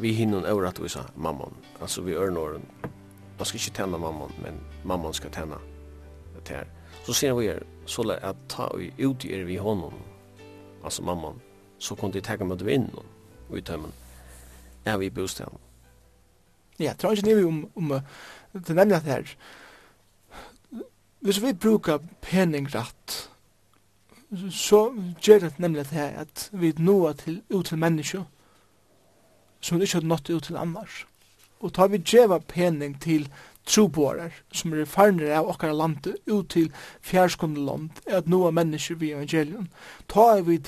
[0.00, 2.64] Vi hinner over visa mammon, altså vi ørn åren.
[3.38, 5.58] Man skal ikke tjene mammon, men mammon skal tjene
[6.38, 6.64] det her.
[7.04, 9.92] Så sier vi er, så lær at ta vi ut er vi honom,
[10.84, 11.42] altså mammon,
[11.78, 13.04] så kunne de tega med vinn og
[13.52, 13.92] ut hjemmen,
[14.84, 15.60] er vi i bostaden.
[16.78, 17.92] Ja, jeg tror ikke nivå om, om
[18.54, 19.36] det nemlig at her,
[21.20, 23.33] hvis vi brukar penning rett,
[24.50, 28.24] så gjør det nemlig det at vi nå til, ut til mennesker
[29.64, 31.06] som ikke har nått ut til annars.
[31.64, 33.28] Og tar vi djeva pening til
[33.64, 36.68] trobårar som er farnere av okkar landet ut til
[37.00, 39.68] fjerskunde land at nåa mennesker vi evangelium.
[40.08, 40.60] tar vi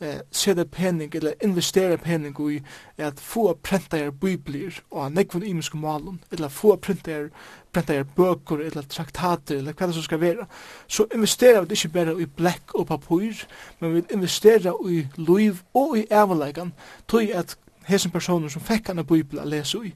[0.00, 2.60] eh, sete pening eller investera pening i
[2.98, 9.56] at få prentajer biblir og nekvun imensk malum eller få prenta er bøkur eller traktater
[9.56, 10.46] eller hva det som skal være
[10.86, 13.44] så investera vi ikke bare i blekk og papur
[13.80, 16.72] men vi investera i liv og i avlegan
[17.08, 17.56] tog at
[17.86, 19.94] hesen personer som fekk anna bibel a lesa i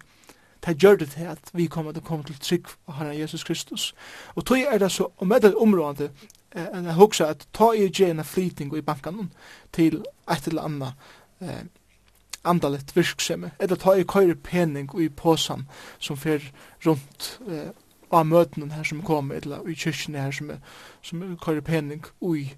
[0.66, 3.44] Det gjør det til at vi kommer til å komme til trygg av Herren Jesus
[3.44, 3.94] Kristus.
[4.34, 6.10] Og tog er det så, og med det området,
[6.56, 9.32] enn jeg hugsa at ta i gje en flyting i banken
[9.72, 10.92] til eit eller anna
[11.40, 11.66] eh,
[12.44, 15.66] andalet virksemi, eller ta i køyre pening i påsan
[15.98, 16.40] som fer
[16.86, 17.70] rundt eh,
[18.10, 20.62] av møtene her som kommer, eller i kyrkjen her som, er,
[21.02, 22.48] som er køyre pening i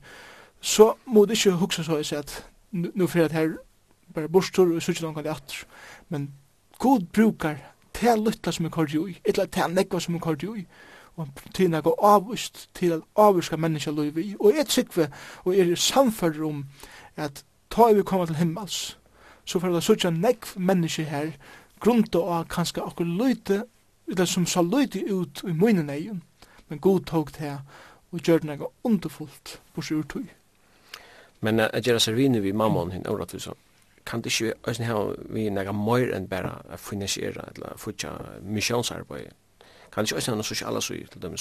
[0.60, 3.56] så må du ikke huske så jeg at nu fer at her
[4.14, 5.64] bare borstur og sutja noen atter,
[6.08, 6.30] men
[6.78, 7.56] god brukar
[7.94, 10.66] til lytla som er kordjui, eller til nekva som er kordjui,
[11.20, 15.08] og til nega avvist til at avviska menneska løyvi og jeg tryggve
[15.44, 16.64] og er samfører om
[17.16, 18.96] at ta vi koma til himmels
[19.44, 21.32] så for det sutja negv menneska her
[21.80, 23.62] grunnt og kanska akkur løyte
[24.08, 26.22] eller som sa løyte ut i munnen egen
[26.68, 27.58] men god tog til
[28.12, 30.28] og gjør nega underfullt på ur tog
[31.40, 33.54] Men at gjøre seg vini vi mammon hin året så
[34.06, 39.32] kan det ikke vi nega møyre enn bare finansiera eller futja misjonsarbeid
[39.92, 41.36] Kan ikke også ha noe sosiale søy til dem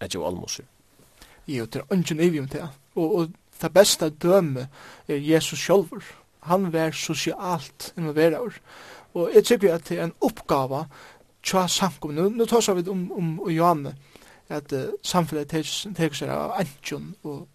[0.00, 0.64] at jo almoser.
[1.46, 2.68] Jo, det er ungen evig om det.
[2.94, 3.28] Og, og
[3.62, 4.68] det beste døme
[5.08, 6.02] er Jesus sjølver.
[6.42, 8.58] Han var sosialt involverer.
[9.14, 10.84] Og jeg tykker at det er en oppgave
[11.42, 12.14] tja samkom.
[12.14, 13.94] Nu, nu tar vi om, om og Johanne
[14.48, 17.46] at uh, samfunnet teker seg av antjon og,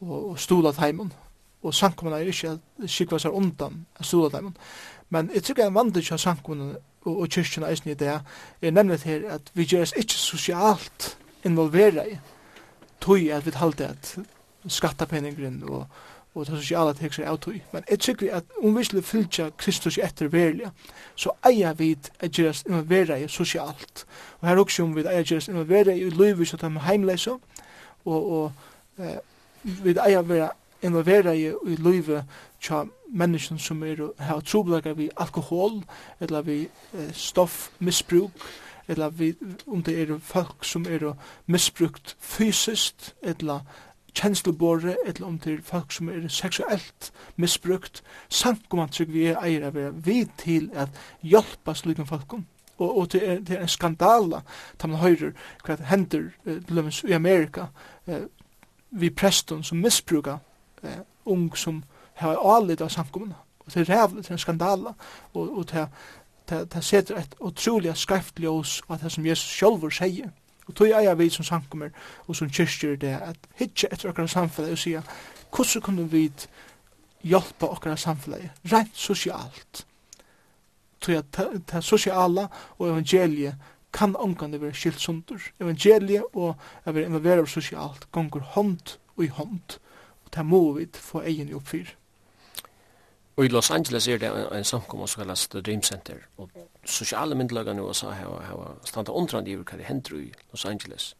[0.00, 1.12] og, og stola teimen.
[1.62, 4.56] Og samkomna er ikke at skikva seg undan stola teimen.
[5.10, 6.74] Men jeg tykker at en vandre tja samkomna
[7.04, 8.20] og, og kyrkjene eisen i det,
[8.62, 12.18] er nemlig til at vi gjør oss ikke sosialt involvera i,
[13.00, 14.18] tog at vi talte at
[14.68, 15.86] skattapenningren og,
[16.34, 17.56] og det sosiale tekster av tog.
[17.72, 20.68] Men jeg tykker at om vi skulle fylltja Kristus i etter verilig,
[21.16, 24.04] så eier vi at gjør oss involvera i sosialt.
[24.40, 27.38] Og her også om vi eier gjør oss involvera i livet så de heimleise,
[28.04, 28.52] og, og
[28.98, 29.18] eh,
[29.62, 30.52] vi eier vera
[30.82, 32.24] involvera i, i livet
[32.60, 35.82] tja mennesken som er har troblegar vi alkohol,
[36.20, 38.32] eller vi eh, stoffmissbruk
[38.90, 39.34] eller vi,
[39.66, 41.12] om det er folk som er
[41.46, 43.60] misbrukt fysiskt, eller
[44.14, 49.38] kjenslebore, eller om det er folk som er seksuelt misbrukt, samt man trygg vi er
[49.38, 50.88] eier av vi til at
[51.22, 52.46] hjelpa slukken folkom.
[52.78, 54.42] Og, og det, er, det er en skandala,
[54.82, 55.32] da man høyrer
[55.64, 57.66] hva det hender, eh, i Amerika,
[58.06, 58.26] eh,
[58.90, 60.38] vi preston som misbrukar
[60.82, 61.84] eh, ung som
[62.20, 63.34] har avlitt av samkomna.
[63.60, 64.92] Og det er rævlig, det er en skandala,
[65.34, 65.86] og, og det,
[66.50, 70.30] det, det setter et utrolig skreft ljós av det som Jesus sjálfur sier.
[70.70, 71.90] Og tog eier vi som samkommer
[72.26, 75.06] og som kyrkjer det at hitje etter okkara samfellet og sier
[75.50, 76.28] hvordan kunne vi
[77.26, 79.84] hjelpa okkara samfellet, rent sosialt.
[81.00, 81.40] Tog at
[81.72, 82.46] det sosiala
[82.78, 83.58] og evangeliet
[83.92, 85.42] kan omgående være skilt sundur.
[85.60, 89.78] Evangeliet og å være involverer sosialt gonger hånd og i hånd.
[90.24, 91.96] Og det må vi få egen oppfyr.
[93.36, 96.14] Og i Los Angeles er det en, en samkommer som kallas The Dream Center.
[96.36, 96.50] Og
[96.84, 101.16] sosiale myndelagene i USA har standa undrande i hva det hender i Los Angeles.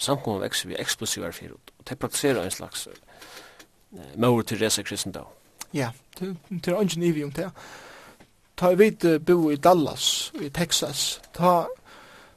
[0.00, 1.52] Samkommer vekser vi eksplosivar fyrir.
[1.52, 5.28] Og det praktiserer en slags uh, Maur Teresa Kristendag.
[5.72, 7.50] Ja, det er ungen ivi om det.
[8.56, 8.90] Ta vi
[9.26, 11.20] bo i Dallas, i Texas.
[11.34, 11.66] Ta,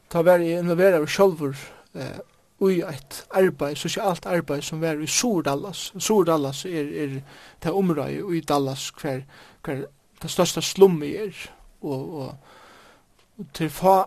[0.10, 1.56] ta vi i involvera vi sjolver
[1.96, 2.20] eh,
[2.69, 5.94] i eit arbeid, sosialt arbeid som var i Sur-Dallas.
[5.98, 7.19] Sur-Dallas er, er
[7.64, 9.22] det området i Dallas hver,
[9.65, 9.85] hver
[10.22, 11.49] det største slummet er,
[11.81, 12.35] og, og,
[13.38, 14.03] og til fa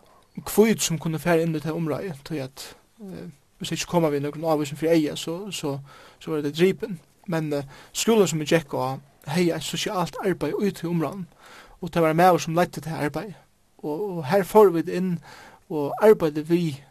[0.47, 3.29] kvitt som kunne fære inn i det området, til at eh,
[3.59, 5.79] hvis ikke kommer vi noen avvisen for eia, så, så,
[6.19, 7.01] så var det dripen.
[7.27, 9.01] Men eh, skolen som vi gikk og
[9.33, 11.25] hei et sosialt arbeid ut i området,
[11.81, 13.33] og det var med oss som lette til arbeid.
[13.79, 15.19] Og, og her får vi det inn,
[15.69, 16.85] og arbeidet vi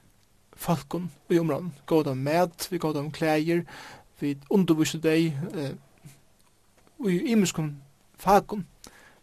[0.56, 1.74] folkon i områden.
[1.86, 3.64] Gåda om mat, vi gåda om klæger,
[4.20, 5.76] vi underviste deg eh,
[7.06, 7.76] i imenskom
[8.20, 8.66] fakon,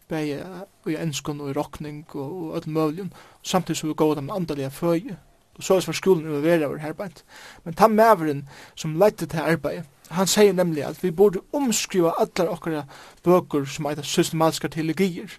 [0.08, 0.42] bæg
[0.86, 3.10] i enskon og i rokning og, og alt mulig,
[3.42, 5.16] samtidig som vi gåda om andalega føye,
[5.56, 7.24] og så var skolen involveret over herbeid.
[7.64, 12.52] Men ta maveren som leite til arbeidet, han sier nemlig at vi borde omskriva allar
[12.52, 12.82] okkara
[13.24, 15.30] bøkur som eitar systematiska teologier,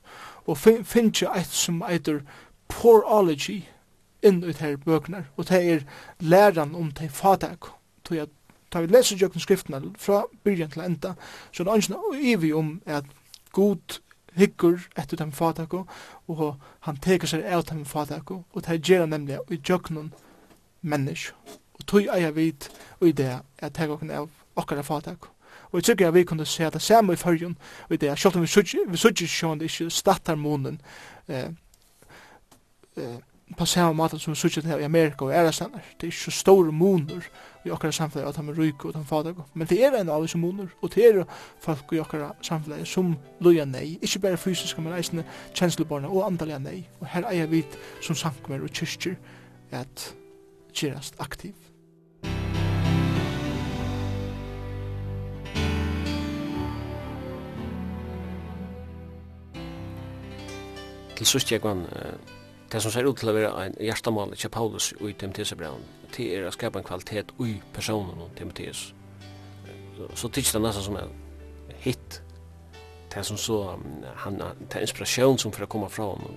[0.46, 2.24] og fin finnje eit som eitar
[2.68, 3.62] porology,
[4.24, 5.84] inn i her bøkene, og det er
[6.20, 7.74] læran om det fatak,
[8.04, 8.28] tog jeg
[8.72, 11.14] ta vi leser jøkken skriftene fra byrjan til enda,
[11.52, 13.06] så er det ønsken evig om at
[13.52, 14.00] god
[14.36, 15.74] hyggur etter dem fatak,
[16.28, 20.14] og han teker seg av dem fatak, og det gjør han nemlig i jøkken
[20.82, 21.34] mennesk,
[21.74, 22.70] og tog eier vid
[23.00, 25.30] og i det at jeg okken av okkar fatak.
[25.72, 27.58] Og jeg tykker at vi kunne se at det samme i fyrjun,
[27.90, 30.82] og i det, selv om vi suttir sjående ikke stattar månen,
[31.28, 31.50] eh,
[32.98, 33.18] eh,
[33.54, 35.80] på samme måte som vi suttet her i Amerika og ære stender.
[35.98, 37.22] Det er ikke så store moner
[37.66, 39.34] i okkara samfunnet at de er ryke og de fader.
[39.54, 41.24] Men det er en av disse moner, og det er
[41.60, 43.98] folk i okkara samfunnet som loja nei.
[44.02, 45.24] Ikke bare fysiske, men eisende
[45.54, 46.84] kjenslebarna og andalega nei.
[47.00, 47.64] Og her eier vi
[48.02, 49.16] som samkommer og kyrkjer
[49.72, 50.14] at
[50.74, 51.54] kjerast aktiv.
[61.18, 61.86] Til sust jeg kan
[62.74, 65.84] det som ser ut til å være en hjertemål til Paulus i Timotheus-breven,
[66.16, 68.88] det er å skapa en kvalitet i personen om Timotheus.
[70.18, 71.14] Så tykker det nesten som en
[71.84, 72.18] hit,
[73.14, 73.60] det som så,
[74.24, 76.34] han, det er inspirasjon som for å komme fra honom,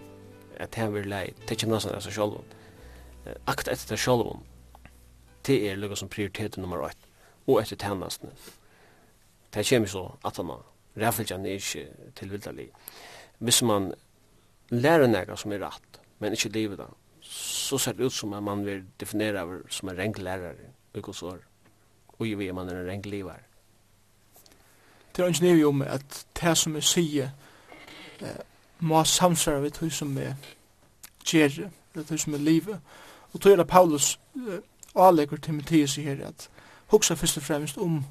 [0.61, 2.37] at han vil lei, det kommer nesten av seg selv.
[3.49, 4.37] Akt etter det selv,
[5.49, 7.13] det er lukket som prioritet nummer 8,
[7.49, 8.37] og etter tjenestene.
[9.57, 10.65] Det kommer så at han har,
[11.01, 12.69] ræffelgjene er ikke tilvildelig.
[13.41, 13.95] Hvis man
[14.69, 16.86] lærer nega som er rett, men ikke livet da,
[17.20, 20.55] så ser det ut som at man vil definere av som en renk lærer
[20.94, 21.38] i hos år,
[22.18, 23.40] og i vi man er en renk livar.
[25.16, 27.28] Det er ikke nevig om at det som jeg sier
[28.20, 28.40] eh,
[28.80, 30.34] må samsvare ved det som er
[31.24, 32.80] gjerre, eller det som er livet,
[33.32, 34.60] og tog er det Paulus eh,
[34.94, 36.48] avlegger til Timotheus i her at
[36.86, 38.05] hoksa først og fremst om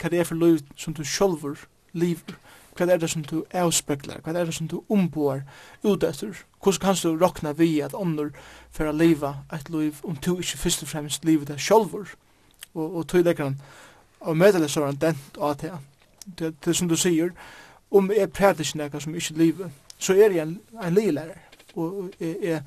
[0.00, 2.36] hva det er for liv som du sjølver lever,
[2.76, 5.42] hva er det som du avspeklar, hva er det som du omboar
[5.84, 8.32] ut etter, hvordan kan du rokna vi at ånder
[8.70, 12.14] for å leva et liv om du ikke først og fremst livet er sjolver,
[12.74, 13.60] og, og tog legger han,
[14.20, 15.66] og medelig så han dent og at
[16.38, 17.30] det, det som du sier,
[17.90, 21.38] om jeg prater ikke nekka som ikke livet, så er jeg en, en lilærer,
[21.74, 22.62] og jeg, jeg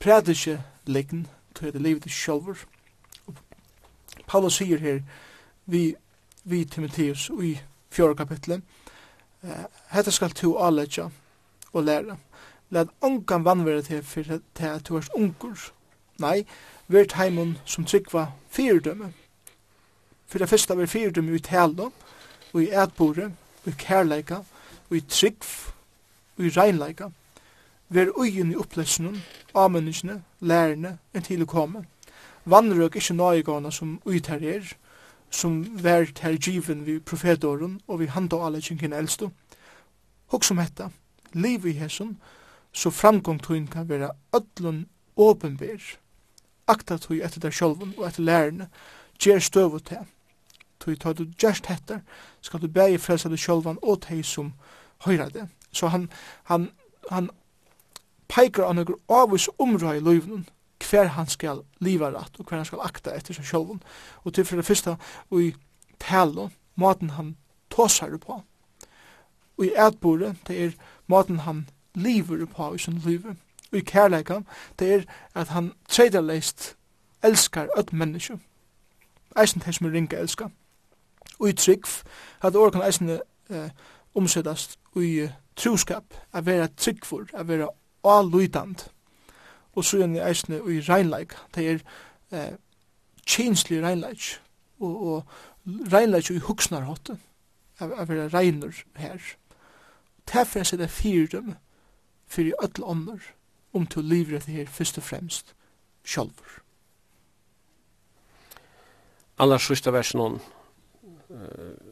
[0.00, 2.64] prater ikke leggen, tog det livet er sjolver,
[4.26, 5.00] Paulus sier her,
[5.66, 5.94] vi,
[6.44, 7.52] vi Timotheus, og i
[7.90, 8.62] fjorda kapitlet,
[9.92, 11.08] Hetta skal tu alletja
[11.72, 12.16] og læra.
[12.70, 15.58] Lad ongan vannvera til fyrir til at du erst ungur.
[16.18, 16.46] Nei,
[16.88, 19.12] vert heimun som tryggva fyrdømme.
[20.26, 21.92] Fyrir det fyrsta var fyrdømme i tælum,
[22.52, 23.30] og i ætbore,
[23.64, 24.40] og i kærleika,
[24.90, 25.46] og i tryggv
[26.38, 27.08] og i reinleika.
[27.88, 29.20] Ver ugen i opplesnum,
[29.54, 31.84] lærne, lærerne, en til å komme.
[32.44, 34.72] Vannrøk ikkje nøygana som uitherrer,
[35.30, 39.28] som vær til given vi profetåren og vi handa alle kjenkin eldstu.
[40.26, 40.88] Hok som hetta,
[41.32, 42.16] liv i hesson,
[42.72, 44.86] så framgång tøyn kan vera ödlun
[45.16, 45.96] åpenbær.
[46.68, 48.68] Akta tøy etter der sjolvun og etter lærerne,
[49.18, 50.04] gjer støvu til.
[50.80, 52.00] Tøy tøy du gjerst hetta,
[52.40, 54.52] skal du bægi frelsa du sjálfan og tøy som
[55.06, 55.48] høyra det.
[55.72, 56.10] Så han,
[56.44, 56.70] han,
[57.10, 57.30] han
[58.28, 60.46] peikar av nokre avvis omra i løyvnun,
[60.90, 63.82] hver han skal liva rætt og hver han skal akta etter seg sjálfun.
[64.24, 64.96] Og til for det fyrsta,
[65.30, 65.54] og i
[66.00, 67.36] talo, maten han
[67.70, 68.42] tåsar på.
[69.58, 70.70] Og i ætbore, det er
[71.06, 73.26] maten han liver på i sin liv.
[73.72, 74.40] Og i kærleika,
[74.78, 75.02] det er
[75.34, 76.76] at han tredaleist
[77.22, 78.38] elskar öll menneske.
[79.40, 80.48] Eisen til som er ringa elska.
[81.38, 81.84] Og i trygg,
[82.42, 83.10] at året kan eisen
[83.50, 83.70] eh,
[84.14, 87.68] omsettast i uh, troskap, at vera tryggfur, at vera
[88.04, 88.88] allutand
[89.76, 91.36] og så er det eisne i reinleik.
[91.54, 91.78] Det er
[92.32, 92.56] eh,
[93.26, 94.40] kinslig reinleik,
[94.80, 95.24] og, og
[95.92, 97.18] reinleik i huksnarhotte,
[97.80, 99.20] av å være reiner her.
[100.32, 101.54] Derfor er det fire dem,
[102.26, 103.20] for i öll ånder,
[103.72, 105.52] om til å livre det her først og fremst
[106.06, 106.62] sjálfur.
[109.38, 110.40] Annars sista versen om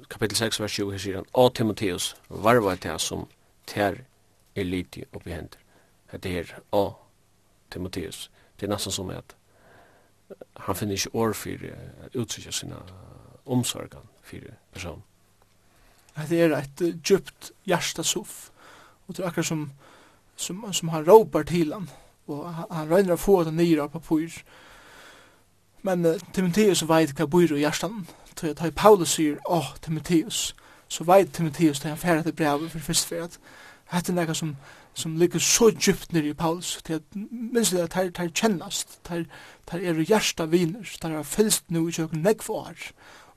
[0.09, 3.27] kapitel 6, vers 20, her sier han, «A Timotheus, varva til som
[3.69, 4.01] ter
[4.57, 5.61] er liti oppi hender».
[6.15, 7.04] Det er, A
[7.75, 8.31] Timotheus.
[8.61, 9.35] Det er nesten som at
[10.57, 12.79] han finner ikke år för å uttrycka sina
[13.45, 15.03] omsorgan for person.
[16.29, 18.51] Det är et djupt hjärtasuff.
[19.07, 19.73] Och det er akkurat som,
[20.37, 21.91] som, som han råpar til han.
[22.27, 24.45] Och han, han röjner att få det nyra på pyr.
[25.83, 28.07] Men uh, Timotheus vet hva bor i hjertan.
[28.37, 30.55] Så jag tar Paulus sier, åh, oh, Timotheus.
[30.89, 33.39] Så vet Timotheus när han färdigt brevet för först for att
[33.91, 34.57] det er något som
[34.95, 39.25] som ligger så djupt nere i Paulus, til at minst det at her kjennast, her
[39.73, 42.75] er hjersta viner, her er fylst nu i kjøkken negvar,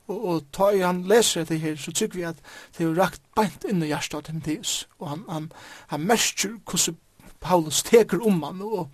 [0.07, 2.41] og, og ta i han leser etter her, så tykker vi at
[2.77, 5.51] det er rakt beint inn i hjersta av Timotheus, og han, han,
[5.93, 6.99] han merker hvordan
[7.41, 8.89] Paulus teker om han, og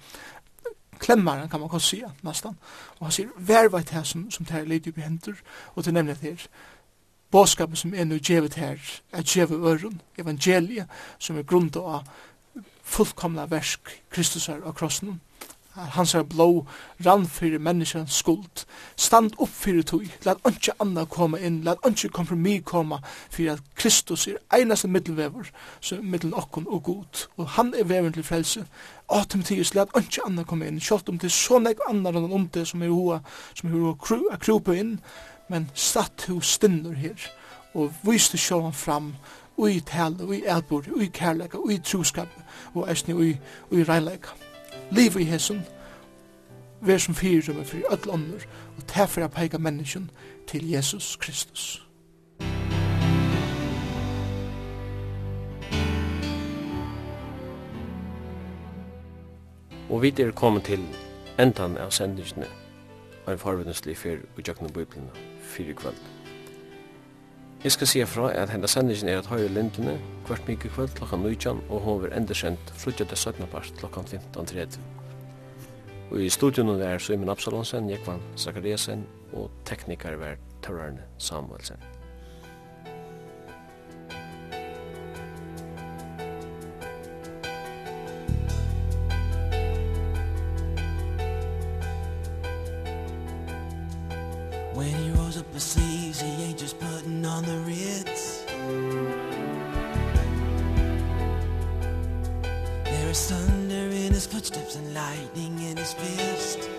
[1.04, 2.56] klemmer han kan man kanskje sige, nesten,
[3.00, 5.36] og han sier, vær veit her som, som det her leder i hendur,
[5.76, 6.48] og til nemlig det her,
[7.34, 8.78] båskapen som er nu djevet her,
[9.12, 10.88] er djevet øren, evangeliet,
[11.20, 12.04] som er grunnt av
[12.94, 15.20] fullkomna versk Kristus er av krossen.
[15.74, 16.68] Hans er blå
[17.06, 18.62] rann fyrir menneskjans skuld.
[18.96, 20.06] Stand opp fyrir tog.
[20.26, 21.64] Lat ønske anna koma inn.
[21.66, 23.00] Lat ønske kompromi koma
[23.34, 25.50] fyrir at Kristus er einaste middelvever
[25.82, 27.26] som er middelen okkon og god.
[27.42, 28.68] Og han er veven til frelse.
[29.10, 30.82] Og Timotheus, lat ønske anna koma inn.
[30.82, 33.24] Kjolt om til så nek anna rann om det som er hoa
[33.56, 35.00] som er hoa kru, kru, inn,
[35.50, 37.32] men satt ho stinner her
[37.74, 39.16] og viste sjåan fram
[39.58, 42.28] ui tal, ui elbor, ui kærleika, ui truskap,
[42.74, 43.38] og æsni ui,
[43.72, 44.30] ui reinleika.
[44.92, 45.62] Liv i hesson,
[46.82, 48.46] vær som fyrirrømme fyrir öll ånder,
[48.78, 50.12] og tæffer a peika menneskjen
[50.48, 51.88] til Jesus Kristus.
[59.90, 60.82] Og vi er kommet til
[61.40, 62.48] endan av sendingene
[63.28, 65.12] av en farvindeslig fyrir og jøkna biblina
[65.42, 66.23] fyrir kvöld.
[67.64, 69.94] Jeg skal si fra at hennes sendingen er at høyre lindene
[70.28, 73.48] hvert mye kveld klokka 19 og hun vil enda endersendt frutja til 17.
[73.48, 74.80] part klokka 15.30.
[76.12, 81.78] Og i studion er Simon Absalonsen, Jekvan Zakariasen og teknikar var Tørrarne Samuelsen.
[94.76, 95.93] When he rose up asleep
[97.34, 98.44] on the Ritz.
[102.86, 106.70] There is thunder in his footsteps and lightning in his fist.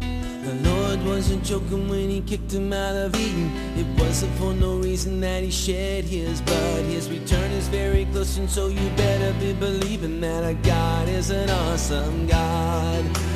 [0.00, 3.50] The Lord wasn't joking when he kicked him out of Eden.
[3.76, 8.38] It wasn't for no reason that he shed his blood His return is very close
[8.38, 13.35] and so you better be believing That our God is an awesome God